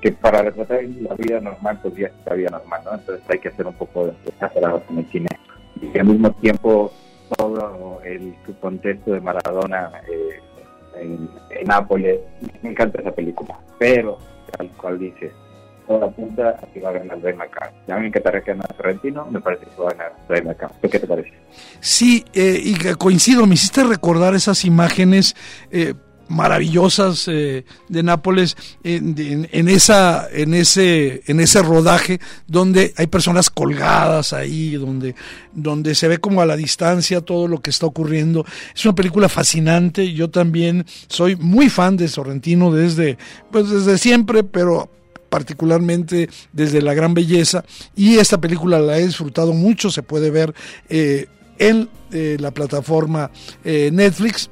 [0.00, 2.94] que para retratar la vida normal, pues ya es la vida normal, ¿no?
[2.94, 5.28] Entonces hay que hacer un poco de exagerados en el cine.
[5.80, 6.92] Y al mismo tiempo,
[7.36, 10.40] todo el contexto de Maradona eh,
[11.00, 11.28] en,
[11.66, 12.20] Nápoles,
[12.62, 13.58] me encanta esa película.
[13.78, 14.18] Pero,
[14.56, 15.32] tal cual dices,
[15.86, 17.70] toda apunta a que va a ganar Ray McCann.
[17.88, 20.70] A mí me encantaría que gane Sorrentino, me parece que va a ganar Ray McCann.
[20.80, 21.32] ¿Qué te parece?
[21.80, 25.34] Sí, eh, y coincido, me hiciste recordar esas imágenes.
[25.70, 25.94] Eh,
[26.28, 34.32] maravillosas eh, de Nápoles en, esa en ese en ese rodaje donde hay personas colgadas
[34.32, 35.14] ahí donde
[35.52, 38.44] donde se ve como a la distancia todo lo que está ocurriendo.
[38.74, 40.12] Es una película fascinante.
[40.12, 43.18] Yo también soy muy fan de Sorrentino desde
[43.50, 44.90] pues desde siempre pero
[45.28, 47.64] particularmente desde la gran belleza.
[47.94, 49.90] Y esta película la he disfrutado mucho.
[49.90, 50.54] Se puede ver
[50.88, 51.26] eh,
[51.58, 53.30] en eh, la plataforma
[53.64, 54.50] Netflix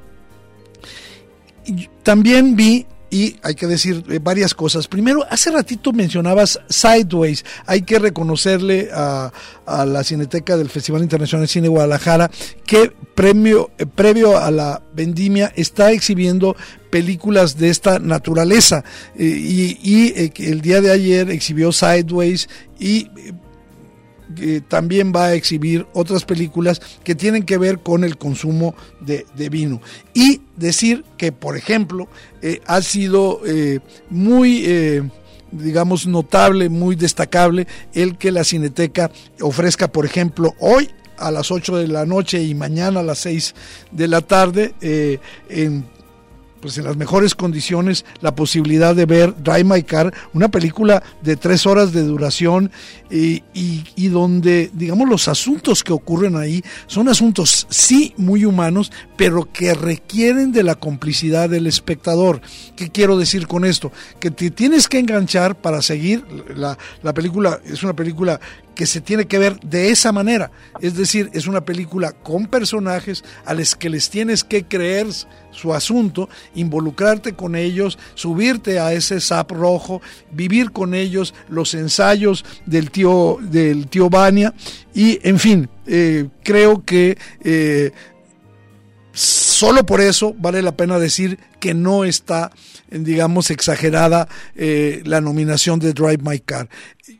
[2.03, 4.87] también vi y hay que decir eh, varias cosas.
[4.87, 7.45] Primero, hace ratito mencionabas Sideways.
[7.65, 9.31] Hay que reconocerle a,
[9.65, 12.29] la Cineteca del Festival Internacional de Cine Guadalajara
[12.65, 16.57] que premio, eh, previo a la vendimia está exhibiendo
[16.89, 18.83] películas de esta naturaleza.
[19.15, 22.49] Eh, y el día de ayer exhibió Sideways
[22.79, 23.09] y
[24.67, 29.81] también va a exhibir otras películas que tienen que ver con el consumo de, vino.
[30.13, 32.07] Y decir que, por ejemplo,
[32.41, 34.63] eh, ha sido eh, muy...
[34.65, 35.09] Eh,
[35.51, 39.09] digamos, notable, muy destacable, el que la Cineteca
[39.39, 43.55] ofrezca, por ejemplo, hoy a las 8 de la noche y mañana a las 6
[43.91, 44.73] de la tarde
[45.47, 45.85] en
[46.61, 51.35] pues en las mejores condiciones la posibilidad de ver Drive My Car, una película de
[51.35, 52.71] tres horas de duración
[53.09, 59.47] y, y, donde, digamos, los asuntos que ocurren ahí son asuntos, sí, muy humanos, pero
[59.51, 62.41] que requieren de la complicidad del espectador.
[62.75, 63.91] ¿Qué quiero decir con esto?
[64.19, 66.25] Que te tienes que enganchar para seguir.
[66.55, 68.39] La, la película es una película
[68.75, 70.51] que se tiene que ver de esa manera.
[70.81, 75.07] Es decir, es una película con personajes a los que les tienes que creer
[75.51, 80.01] su asunto, involucrarte con ellos, subirte a ese sap rojo,
[80.31, 84.53] vivir con ellos los ensayos del tío, del tío Bania
[84.93, 87.91] y, en fin, eh, creo que eh,
[89.13, 92.51] solo por eso vale la pena decir que no está,
[92.89, 96.69] digamos, exagerada eh, la nominación de Drive My Car.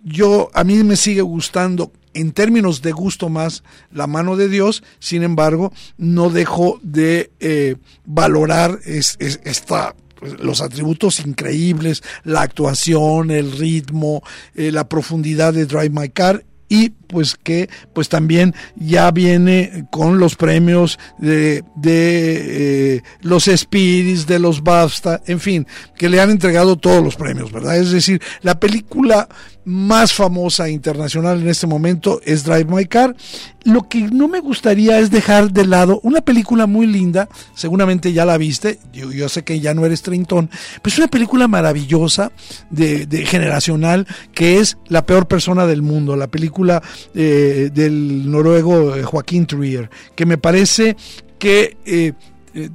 [0.03, 4.83] Yo, a mí me sigue gustando en términos de gusto más la mano de Dios,
[4.99, 13.51] sin embargo, no dejo de eh, valorar esta pues, los atributos increíbles, la actuación, el
[13.51, 14.23] ritmo,
[14.55, 20.19] eh, la profundidad de Drive My Car y pues que pues también ya viene con
[20.19, 26.31] los premios de, de eh, los Spirits, de los BAFTA, en fin, que le han
[26.31, 27.77] entregado todos los premios, ¿verdad?
[27.77, 29.27] Es decir, la película
[29.65, 33.15] más famosa internacional en este momento es Drive My Car.
[33.63, 38.23] Lo que no me gustaría es dejar de lado una película muy linda, seguramente ya
[38.23, 40.49] la viste, yo, yo sé que ya no eres trintón,
[40.81, 42.31] pero es una película maravillosa,
[42.69, 48.95] de, de generacional, que es La peor persona del mundo, la película eh, del noruego
[48.95, 50.95] eh, Joaquín Trier, que me parece
[51.39, 52.13] que eh,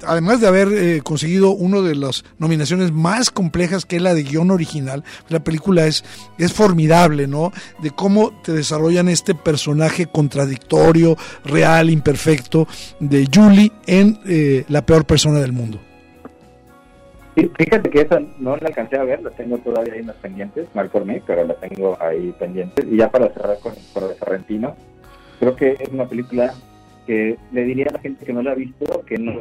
[0.07, 4.51] además de haber conseguido una de las nominaciones más complejas que es la de guion
[4.51, 6.05] original, la película es,
[6.39, 7.53] es formidable, ¿no?
[7.83, 12.67] De cómo te desarrollan este personaje contradictorio, real, imperfecto
[12.99, 15.79] de Julie en La peor persona del mundo.
[17.35, 20.89] fíjate que esa no la alcancé a ver, la tengo todavía ahí en pendientes, mal
[20.91, 22.85] por mí, pero la tengo ahí pendientes.
[22.91, 24.77] Y ya para cerrar con, con el Sorrentino,
[25.39, 26.55] creo que es una película
[27.07, 29.33] que le diría a la gente que no la ha visto que no,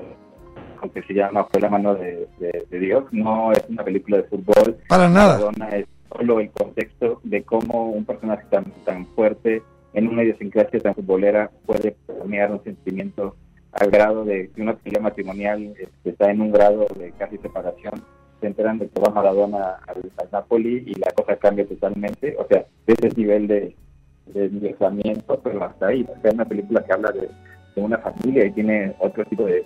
[0.82, 2.28] aunque se llama Fue la mano de,
[2.70, 4.78] Dios, no es una película de fútbol.
[4.88, 5.40] Para nada.
[5.72, 9.62] Es solo el contexto de cómo un personaje tan, tan fuerte
[9.94, 13.36] en una idiosincrasia tan futbolera puede permear un sentimiento
[13.72, 18.04] al grado de que una familia matrimonial este, está en un grado de casi separación,
[18.42, 22.66] se enteran de que va Maradona al, Napoli y la cosa cambia totalmente, o sea,
[22.86, 23.76] de ese nivel de,
[24.28, 24.76] de
[25.44, 27.30] pero hasta ahí, es una película que habla de,
[27.82, 29.64] una familia y tiene otro tipo de,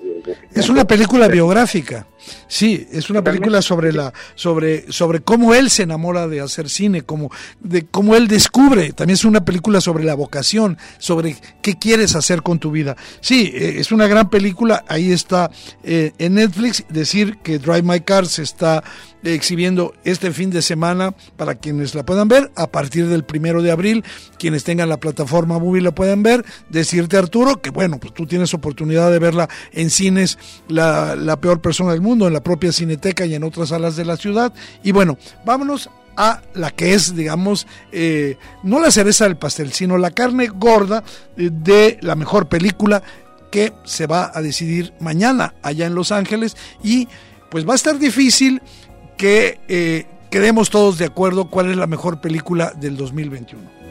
[0.54, 2.08] Es una película biográfica.
[2.48, 7.02] Sí, es una película sobre la sobre sobre cómo él se enamora de hacer cine,
[7.02, 8.94] como de cómo él descubre.
[8.94, 12.96] También es una película sobre la vocación, sobre qué quieres hacer con tu vida.
[13.20, 14.84] Sí, eh, es una gran película.
[14.88, 15.52] Ahí está
[15.84, 16.86] eh, en Netflix.
[16.90, 18.84] Decir que Drive My Car se está
[19.24, 23.72] exhibiendo este fin de semana para quienes la puedan ver a partir del primero de
[23.72, 24.04] abril.
[24.38, 26.46] Quienes tengan la plataforma móvil la pueden ver.
[26.70, 31.62] Decirte Arturo que bueno, pues tú tienes oportunidad de verla en cines, la, la peor
[31.62, 34.54] persona del mundo, en la propia Cineteca y en otras salas de la ciudad.
[34.84, 39.98] Y bueno, vámonos a la que es, digamos, eh, no la cereza del pastel, sino
[39.98, 41.04] la carne gorda
[41.38, 43.02] eh, de la mejor película
[43.52, 47.08] que se va a decidir mañana allá en Los Ángeles y
[47.50, 48.64] pues va a estar difícil
[49.18, 53.84] que eh, quedemos todos de acuerdo cuál es la mejor película del 2021.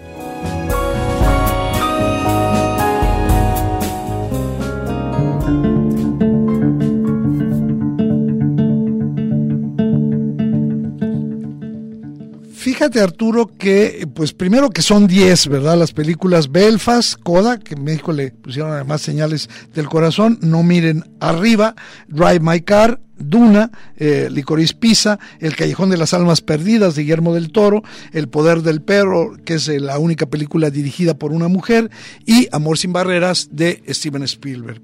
[12.62, 15.76] Fíjate Arturo que, pues primero que son 10, ¿verdad?
[15.76, 21.04] Las películas Belfast, Coda, que en México le pusieron además señales del corazón, No miren
[21.20, 21.76] arriba,
[22.08, 27.34] Drive My Car, Duna, eh, Licorice Pisa, El Callejón de las Almas Perdidas de Guillermo
[27.34, 31.48] del Toro, El Poder del Perro, que es eh, la única película dirigida por una
[31.48, 31.90] mujer,
[32.26, 34.82] y Amor sin Barreras de Steven Spielberg.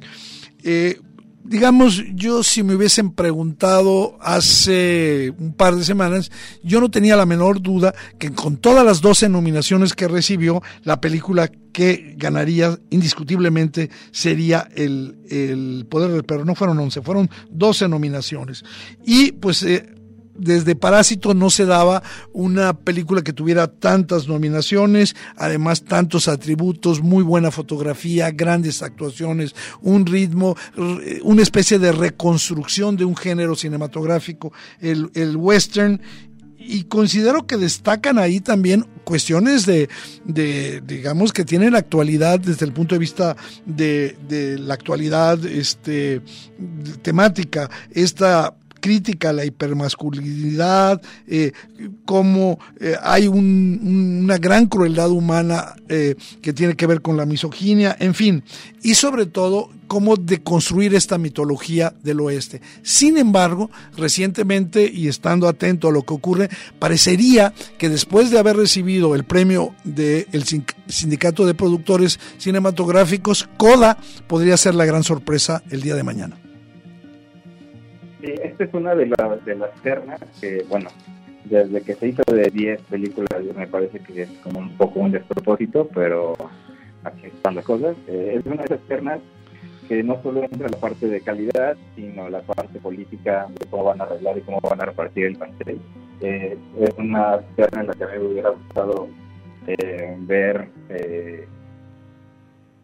[0.63, 1.01] Eh,
[1.49, 6.31] digamos, yo si me hubiesen preguntado hace un par de semanas,
[6.63, 11.01] yo no tenía la menor duda que con todas las 12 nominaciones que recibió, la
[11.01, 16.45] película que ganaría indiscutiblemente sería el, el Poder del Perro.
[16.45, 18.65] No fueron 11, fueron 12 nominaciones.
[19.07, 19.98] Y pues eh,
[20.39, 27.23] desde Parásito no se daba una película que tuviera tantas nominaciones, además tantos atributos, muy
[27.23, 30.57] buena fotografía, grandes actuaciones, un ritmo,
[31.23, 36.01] una especie de reconstrucción de un género cinematográfico, el, el western,
[36.69, 39.89] y considero que destacan ahí también cuestiones de,
[40.27, 46.21] de, digamos, que tienen actualidad desde el punto de vista de, de la actualidad este,
[47.01, 47.71] temática.
[47.91, 51.53] Esta crítica a la hipermasculinidad, eh,
[52.05, 57.97] cómo eh, hay una gran crueldad humana eh, que tiene que ver con la misoginia,
[57.99, 58.43] en fin,
[58.83, 62.61] y sobre todo cómo deconstruir esta mitología del oeste.
[62.83, 66.49] Sin embargo, recientemente, y estando atento a lo que ocurre,
[66.79, 70.45] parecería que después de haber recibido el premio del
[70.89, 76.48] Sindicato de Productores Cinematográficos, CODA podría ser la gran sorpresa el día de mañana.
[78.29, 80.91] Sí, esta es una de, las de las ternas que, bueno,
[81.45, 85.13] desde que se hizo de 10 películas, me parece que es como un poco un
[85.13, 86.35] despropósito, pero
[87.05, 87.97] aquí están las cosas.
[88.07, 89.21] Eh, es una de esas ternas
[89.89, 94.03] que no solo entra la parte de calidad, sino la parte política de cómo van
[94.03, 95.81] a arreglar y cómo van a repartir el pastel.
[96.21, 99.09] Eh, es una terna en la que me hubiera gustado
[99.67, 100.69] eh, ver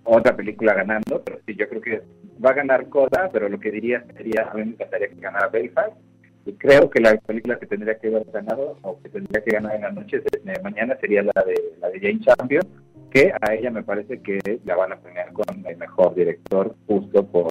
[0.05, 2.03] otra película ganando, pero sí, yo creo que
[2.45, 5.49] va a ganar Coda, pero lo que diría sería, a mí me encantaría que ganara
[5.49, 5.97] Belfast,
[6.47, 9.76] y creo que la película que tendría que haber ganado, o que tendría que ganar
[9.76, 12.62] en la noche de mañana, sería la de, la de Jane Champion,
[13.11, 17.26] que a ella me parece que la van a premiar con el mejor director, justo
[17.26, 17.51] por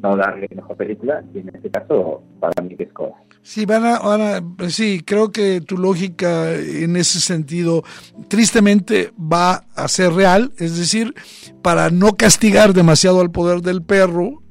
[0.00, 3.16] no darle mejor película, y en este caso, para mí que es Coda.
[3.48, 7.82] Sí, van a, pues sí, creo que tu lógica en ese sentido
[8.28, 11.14] tristemente va a ser real, es decir,
[11.62, 14.42] para no castigar demasiado al poder del perro,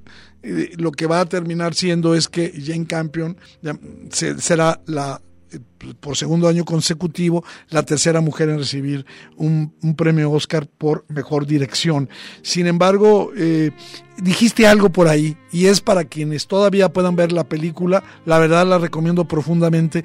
[0.41, 3.37] eh, lo que va a terminar siendo es que Jane Campion
[4.09, 5.21] será la
[5.99, 12.09] por segundo año consecutivo, la tercera mujer en recibir un, premio Oscar por mejor dirección.
[12.41, 13.71] Sin embargo, eh,
[14.17, 18.65] dijiste algo por ahí y es para quienes todavía puedan ver la película, la verdad
[18.67, 20.03] la recomiendo profundamente.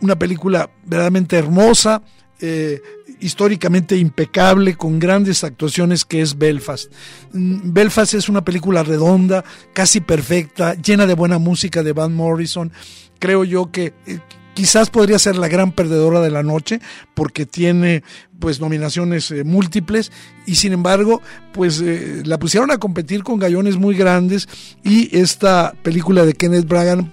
[0.00, 2.02] Una película verdaderamente hermosa,
[2.40, 2.82] eh,
[3.18, 6.92] históricamente impecable, con grandes actuaciones, que es Belfast.
[7.32, 12.72] Mm, Belfast es una película redonda, casi perfecta, llena de buena música de Van Morrison.
[13.18, 14.18] Creo yo que eh,
[14.56, 16.80] quizás podría ser la gran perdedora de la noche
[17.12, 18.02] porque tiene
[18.40, 20.10] pues nominaciones eh, múltiples
[20.46, 21.20] y sin embargo
[21.52, 24.48] pues eh, la pusieron a competir con gallones muy grandes
[24.82, 27.12] y esta película de Kenneth Bragan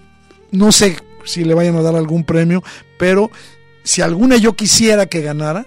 [0.51, 2.63] no sé si le vayan a dar algún premio
[2.97, 3.29] pero
[3.83, 5.65] si alguna yo quisiera que ganara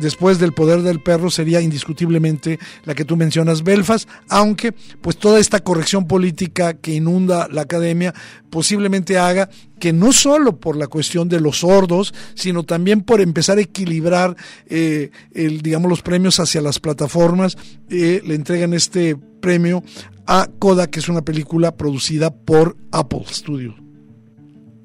[0.00, 5.40] después del poder del perro sería indiscutiblemente la que tú mencionas, Belfast, aunque pues toda
[5.40, 8.14] esta corrección política que inunda la academia
[8.50, 13.58] posiblemente haga que no solo por la cuestión de los sordos, sino también por empezar
[13.58, 14.36] a equilibrar
[14.66, 17.56] eh, el, digamos, los premios hacia las plataformas,
[17.90, 19.82] eh, le entregan este premio
[20.26, 23.74] a Coda, que es una película producida por Apple Studios.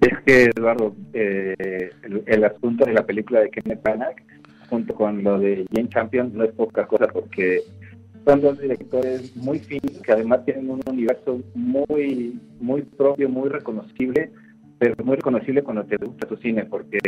[0.01, 1.55] Es que, Eduardo, eh,
[2.25, 4.15] el, asunto de la película de Kenneth Branagh,
[4.69, 7.61] junto con lo de Jane Champion, no es poca cosa porque
[8.25, 14.31] son dos directores muy finos que además tienen un universo muy, muy propio, muy reconocible,
[14.79, 16.99] pero muy reconocible cuando te gusta tu cine, porque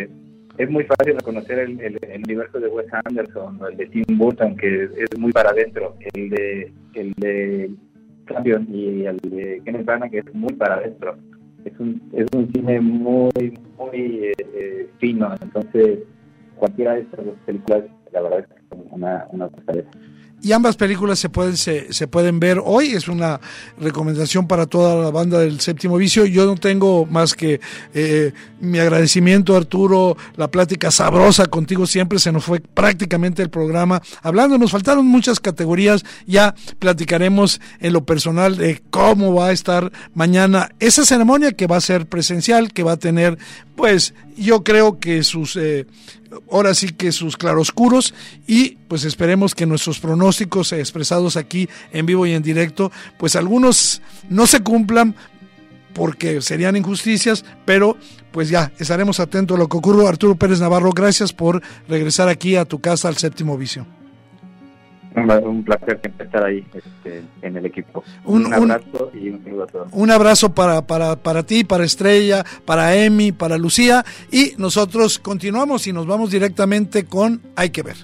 [0.58, 4.84] es muy fácil reconocer el, universo de Wes Anderson o el de Tim Burton, que
[4.84, 7.72] es, muy para adentro, el de, el de
[8.28, 11.18] Champion y el de Kenneth Branagh, que es muy para adentro.
[11.64, 16.00] Es un, es un cine muy, muy eh, eh, fino, entonces
[16.58, 19.50] cualquiera de estas dos películas, la verdad es que una, una
[20.46, 22.90] y ambas películas se pueden se, se, pueden ver hoy.
[22.90, 23.42] Es una
[23.80, 26.24] recomendación para toda la banda del séptimo vicio.
[26.26, 27.60] Yo no tengo más que
[27.96, 32.20] eh, mi agradecimiento Arturo la plática sabrosa contigo siempre.
[32.20, 34.60] Se nos fue prácticamente el programa hablando.
[34.60, 36.04] Nos faltaron muchas categorías.
[36.28, 41.78] Ya platicaremos en lo personal de cómo va a estar mañana esa ceremonia que va
[41.78, 43.40] a ser presencial que va a tener
[43.76, 45.86] pues yo creo que sus eh,
[46.52, 48.14] ahora sí que sus claroscuros
[48.48, 54.02] y pues esperemos que nuestros pronósticos expresados aquí en vivo y en directo, pues algunos
[54.30, 55.16] no se cumplan
[55.94, 57.98] porque serían injusticias, pero
[58.32, 60.10] pues ya estaremos atentos a lo que ocurra.
[60.10, 63.88] Arturo Pérez Navarro, gracias por regresar aquí a tu casa al séptimo vicio.
[65.16, 68.04] Un placer estar ahí este, en el equipo.
[68.26, 69.88] Un, abrazo y un saludo a todos.
[69.94, 74.04] Un abrazo para, para, para ti, para Estrella, para Emi, para Lucía.
[74.32, 77.96] Y nosotros continuamos y nos vamos directamente con Hay que ver.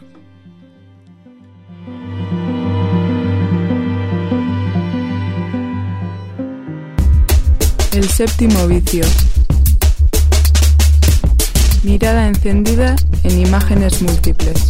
[7.93, 9.03] El séptimo vicio.
[11.83, 14.69] Mirada encendida en imágenes múltiples.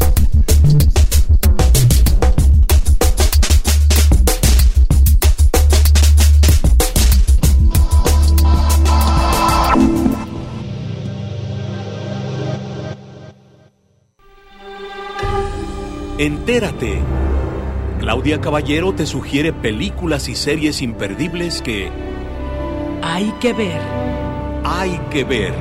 [16.22, 17.00] Entérate.
[18.00, 21.90] Claudia Caballero te sugiere películas y series imperdibles que
[23.02, 23.82] hay que ver.
[24.64, 25.52] Hay que ver.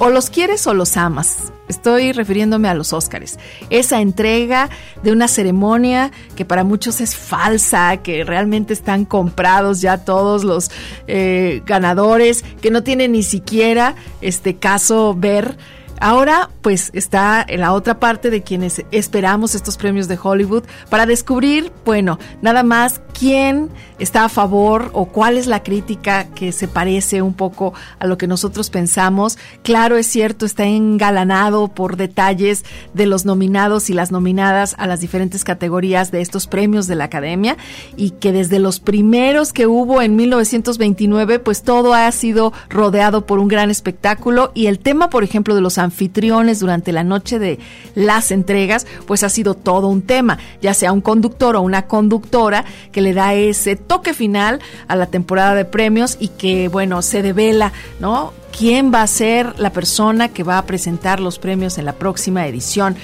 [0.00, 1.52] O los quieres o los amas.
[1.68, 3.38] Estoy refiriéndome a los Óscares.
[3.68, 4.70] Esa entrega
[5.04, 10.72] de una ceremonia que para muchos es falsa, que realmente están comprados ya todos los
[11.06, 15.56] eh, ganadores, que no tiene ni siquiera este caso ver
[16.02, 21.04] Ahora, pues está en la otra parte de quienes esperamos estos premios de Hollywood para
[21.04, 23.68] descubrir, bueno, nada más quién
[23.98, 28.16] está a favor o cuál es la crítica que se parece un poco a lo
[28.16, 29.36] que nosotros pensamos.
[29.62, 32.64] Claro, es cierto, está engalanado por detalles
[32.94, 37.04] de los nominados y las nominadas a las diferentes categorías de estos premios de la
[37.04, 37.58] Academia
[37.94, 43.38] y que desde los primeros que hubo en 1929, pues todo ha sido rodeado por
[43.38, 47.58] un gran espectáculo y el tema, por ejemplo, de los anfitriones durante la noche de
[47.94, 52.64] las entregas, pues ha sido todo un tema, ya sea un conductor o una conductora
[52.92, 57.22] que le da ese toque final a la temporada de premios y que, bueno, se
[57.22, 58.32] devela, ¿no?
[58.56, 62.46] Quién va a ser la persona que va a presentar los premios en la próxima
[62.46, 62.96] edición.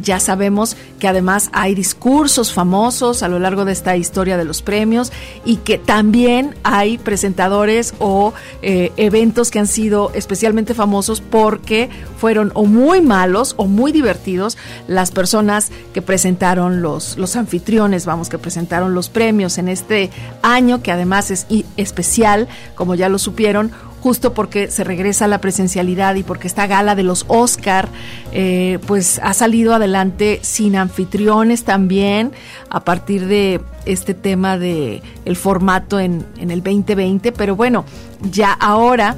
[0.00, 4.62] Ya sabemos que además hay discursos famosos a lo largo de esta historia de los
[4.62, 5.12] premios
[5.44, 8.32] y que también hay presentadores o
[8.62, 14.56] eh, eventos que han sido especialmente famosos porque fueron o muy malos o muy divertidos
[14.86, 20.10] las personas que presentaron los, los anfitriones, vamos, que presentaron los premios en este
[20.42, 21.46] año que además es
[21.76, 23.72] especial, como ya lo supieron,
[24.02, 27.88] justo porque se regresa a la presencialidad y porque esta gala de los Oscar
[28.32, 32.32] eh, pues ha salido adelante sin anfitriones también
[32.68, 37.84] a partir de este tema de el formato en, en el 2020 pero bueno
[38.30, 39.16] ya ahora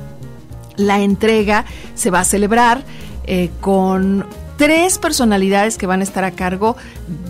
[0.77, 1.65] la entrega
[1.95, 2.83] se va a celebrar
[3.27, 4.27] eh, con
[4.59, 6.77] tres personalidades que van a estar a cargo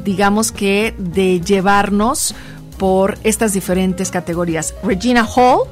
[0.04, 2.34] digamos que de llevarnos
[2.78, 4.74] por estas diferentes categorías.
[4.82, 5.68] Regina Hall,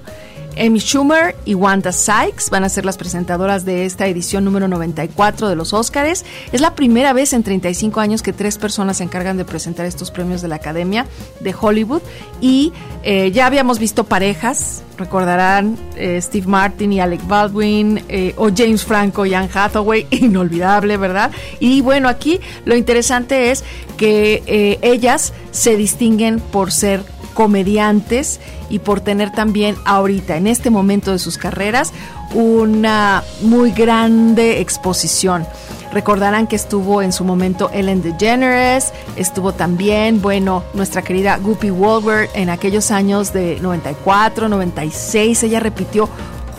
[0.58, 5.48] Amy Schumer y Wanda Sykes van a ser las presentadoras de esta edición número 94
[5.48, 6.24] de los Óscares.
[6.52, 10.10] Es la primera vez en 35 años que tres personas se encargan de presentar estos
[10.10, 11.06] premios de la Academia
[11.40, 12.02] de Hollywood
[12.40, 12.72] y
[13.02, 18.84] eh, ya habíamos visto parejas, recordarán eh, Steve Martin y Alec Baldwin eh, o James
[18.84, 21.30] Franco y Anne Hathaway, inolvidable, ¿verdad?
[21.58, 23.64] Y bueno, aquí lo interesante es
[23.96, 27.04] que ellas se distinguen por ser
[27.34, 31.92] comediantes y por tener también ahorita, en este momento de sus carreras,
[32.34, 35.46] una muy grande exposición.
[35.92, 42.30] Recordarán que estuvo en su momento Ellen DeGeneres, estuvo también, bueno, nuestra querida Guppy Wolver
[42.34, 45.42] en aquellos años de 94, 96.
[45.42, 46.08] Ella repitió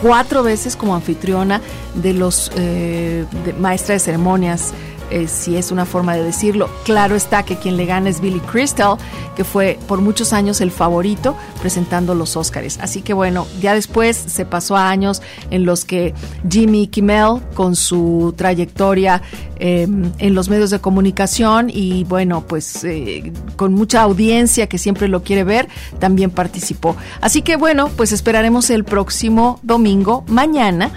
[0.03, 1.61] cuatro veces como anfitriona
[1.95, 3.26] de los eh,
[3.59, 4.71] maestra de ceremonias
[5.14, 6.72] eh, si es una forma de decirlo.
[6.86, 8.97] Claro está que quien le gana es Billy Crystal,
[9.36, 12.80] que fue por muchos años el favorito presentando los Oscars.
[12.82, 16.16] Así que bueno, ya después se pasó a años en los que
[16.49, 19.22] Jimmy Kimmel, con su trayectoria
[19.59, 25.07] em, en los medios de comunicación y bueno, pues eh, con mucha audiencia que siempre
[25.07, 25.68] lo quiere ver,
[25.99, 26.95] también participó.
[27.22, 30.91] Así que bueno, pues esperaremos el próximo domingo, mañana,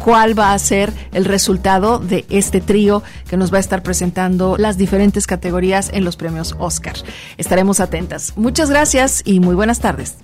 [0.00, 4.56] cuál va a ser el resultado de este trío que nos va a estar presentando
[4.58, 6.94] las diferentes categorías en los premios Oscar.
[7.36, 8.32] Estaremos atentas.
[8.36, 10.16] Muchas gracias y muy buenas tardes.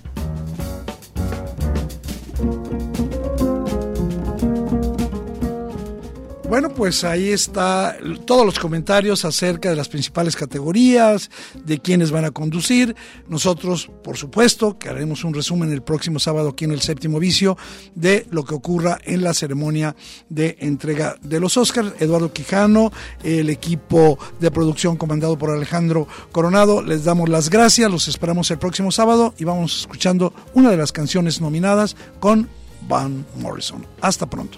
[6.57, 7.95] Bueno, pues ahí está
[8.25, 12.95] todos los comentarios acerca de las principales categorías, de quiénes van a conducir.
[13.27, 17.59] Nosotros, por supuesto, que haremos un resumen el próximo sábado aquí en el séptimo vicio
[17.93, 19.95] de lo que ocurra en la ceremonia
[20.29, 21.93] de entrega de los Oscars.
[21.99, 22.91] Eduardo Quijano,
[23.21, 28.57] el equipo de producción comandado por Alejandro Coronado, les damos las gracias, los esperamos el
[28.57, 32.49] próximo sábado y vamos escuchando una de las canciones nominadas con
[32.87, 33.85] Van Morrison.
[34.01, 34.57] Hasta pronto.